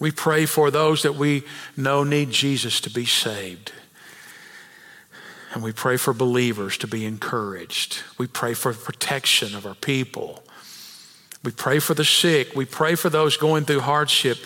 We 0.00 0.10
pray 0.10 0.44
for 0.44 0.72
those 0.72 1.02
that 1.02 1.14
we 1.14 1.44
know 1.76 2.02
need 2.02 2.30
Jesus 2.30 2.80
to 2.80 2.90
be 2.90 3.06
saved. 3.06 3.72
And 5.52 5.62
we 5.62 5.72
pray 5.72 5.96
for 5.96 6.12
believers 6.12 6.78
to 6.78 6.86
be 6.86 7.04
encouraged. 7.04 8.02
We 8.18 8.26
pray 8.26 8.54
for 8.54 8.72
protection 8.72 9.54
of 9.54 9.66
our 9.66 9.74
people. 9.74 10.44
We 11.42 11.50
pray 11.50 11.80
for 11.80 11.94
the 11.94 12.04
sick. 12.04 12.54
We 12.54 12.66
pray 12.66 12.94
for 12.94 13.10
those 13.10 13.36
going 13.36 13.64
through 13.64 13.80
hardship. 13.80 14.38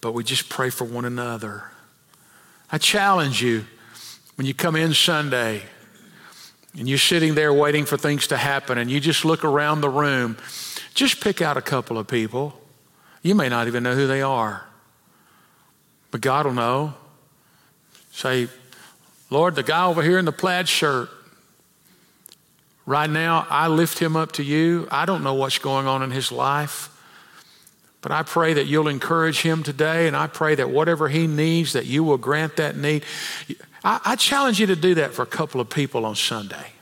But 0.00 0.12
we 0.12 0.24
just 0.24 0.48
pray 0.48 0.70
for 0.70 0.84
one 0.84 1.04
another. 1.04 1.64
I 2.72 2.78
challenge 2.78 3.42
you 3.42 3.66
when 4.34 4.46
you 4.46 4.54
come 4.54 4.76
in 4.76 4.94
Sunday 4.94 5.62
and 6.76 6.88
you're 6.88 6.98
sitting 6.98 7.34
there 7.34 7.52
waiting 7.52 7.84
for 7.84 7.96
things 7.96 8.26
to 8.28 8.36
happen 8.36 8.78
and 8.78 8.90
you 8.90 9.00
just 9.00 9.24
look 9.24 9.44
around 9.44 9.80
the 9.80 9.88
room, 9.88 10.36
just 10.94 11.20
pick 11.20 11.40
out 11.40 11.56
a 11.56 11.62
couple 11.62 11.98
of 11.98 12.06
people. 12.06 12.60
You 13.22 13.34
may 13.34 13.48
not 13.48 13.66
even 13.66 13.82
know 13.82 13.94
who 13.94 14.06
they 14.06 14.22
are, 14.22 14.66
but 16.10 16.20
God 16.20 16.46
will 16.46 16.52
know. 16.52 16.94
Say, 18.12 18.48
Lord, 19.30 19.54
the 19.54 19.62
guy 19.62 19.84
over 19.84 20.02
here 20.02 20.18
in 20.18 20.24
the 20.24 20.32
plaid 20.32 20.68
shirt, 20.68 21.10
right 22.86 23.10
now, 23.10 23.46
I 23.50 23.68
lift 23.68 23.98
him 23.98 24.16
up 24.16 24.32
to 24.32 24.42
you. 24.42 24.88
I 24.90 25.04
don't 25.04 25.22
know 25.22 25.34
what's 25.34 25.58
going 25.58 25.86
on 25.86 26.02
in 26.02 26.10
his 26.10 26.32
life, 26.32 26.88
But 28.00 28.12
I 28.12 28.22
pray 28.22 28.54
that 28.54 28.66
you'll 28.66 28.88
encourage 28.88 29.40
him 29.40 29.62
today, 29.62 30.06
and 30.06 30.16
I 30.16 30.28
pray 30.28 30.54
that 30.54 30.70
whatever 30.70 31.08
he 31.08 31.26
needs, 31.26 31.72
that 31.72 31.86
you 31.86 32.04
will 32.04 32.16
grant 32.16 32.56
that 32.56 32.76
need. 32.76 33.04
I, 33.82 34.00
I 34.04 34.16
challenge 34.16 34.60
you 34.60 34.66
to 34.66 34.76
do 34.76 34.94
that 34.94 35.12
for 35.12 35.22
a 35.22 35.26
couple 35.26 35.60
of 35.60 35.68
people 35.68 36.06
on 36.06 36.14
Sunday. 36.14 36.72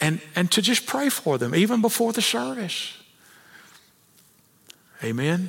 And, 0.00 0.20
and 0.34 0.50
to 0.52 0.62
just 0.62 0.86
pray 0.86 1.08
for 1.08 1.38
them, 1.38 1.54
even 1.54 1.80
before 1.80 2.12
the 2.12 2.22
service. 2.22 2.96
Amen? 5.02 5.48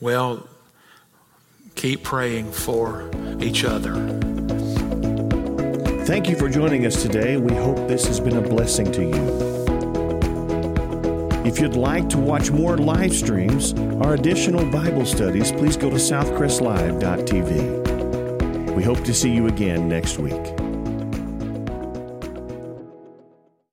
Well, 0.00 0.48
keep 1.74 2.02
praying 2.02 2.52
for 2.52 3.10
each 3.40 3.64
other. 3.64 3.94
Thank 6.04 6.28
you 6.28 6.36
for 6.36 6.48
joining 6.48 6.86
us 6.86 7.02
today. 7.02 7.36
We 7.36 7.54
hope 7.54 7.76
this 7.88 8.06
has 8.06 8.20
been 8.20 8.36
a 8.36 8.42
blessing 8.42 8.92
to 8.92 9.02
you. 9.02 9.52
If 11.44 11.58
you'd 11.60 11.76
like 11.76 12.08
to 12.10 12.18
watch 12.18 12.50
more 12.50 12.76
live 12.76 13.12
streams 13.12 13.72
or 13.72 14.14
additional 14.14 14.64
Bible 14.70 15.04
studies, 15.04 15.50
please 15.52 15.76
go 15.76 15.90
to 15.90 15.96
southcrestlive.tv. 15.96 18.74
We 18.74 18.82
hope 18.82 19.04
to 19.04 19.12
see 19.12 19.30
you 19.30 19.48
again 19.48 19.88
next 19.88 20.18
week. 20.18 20.61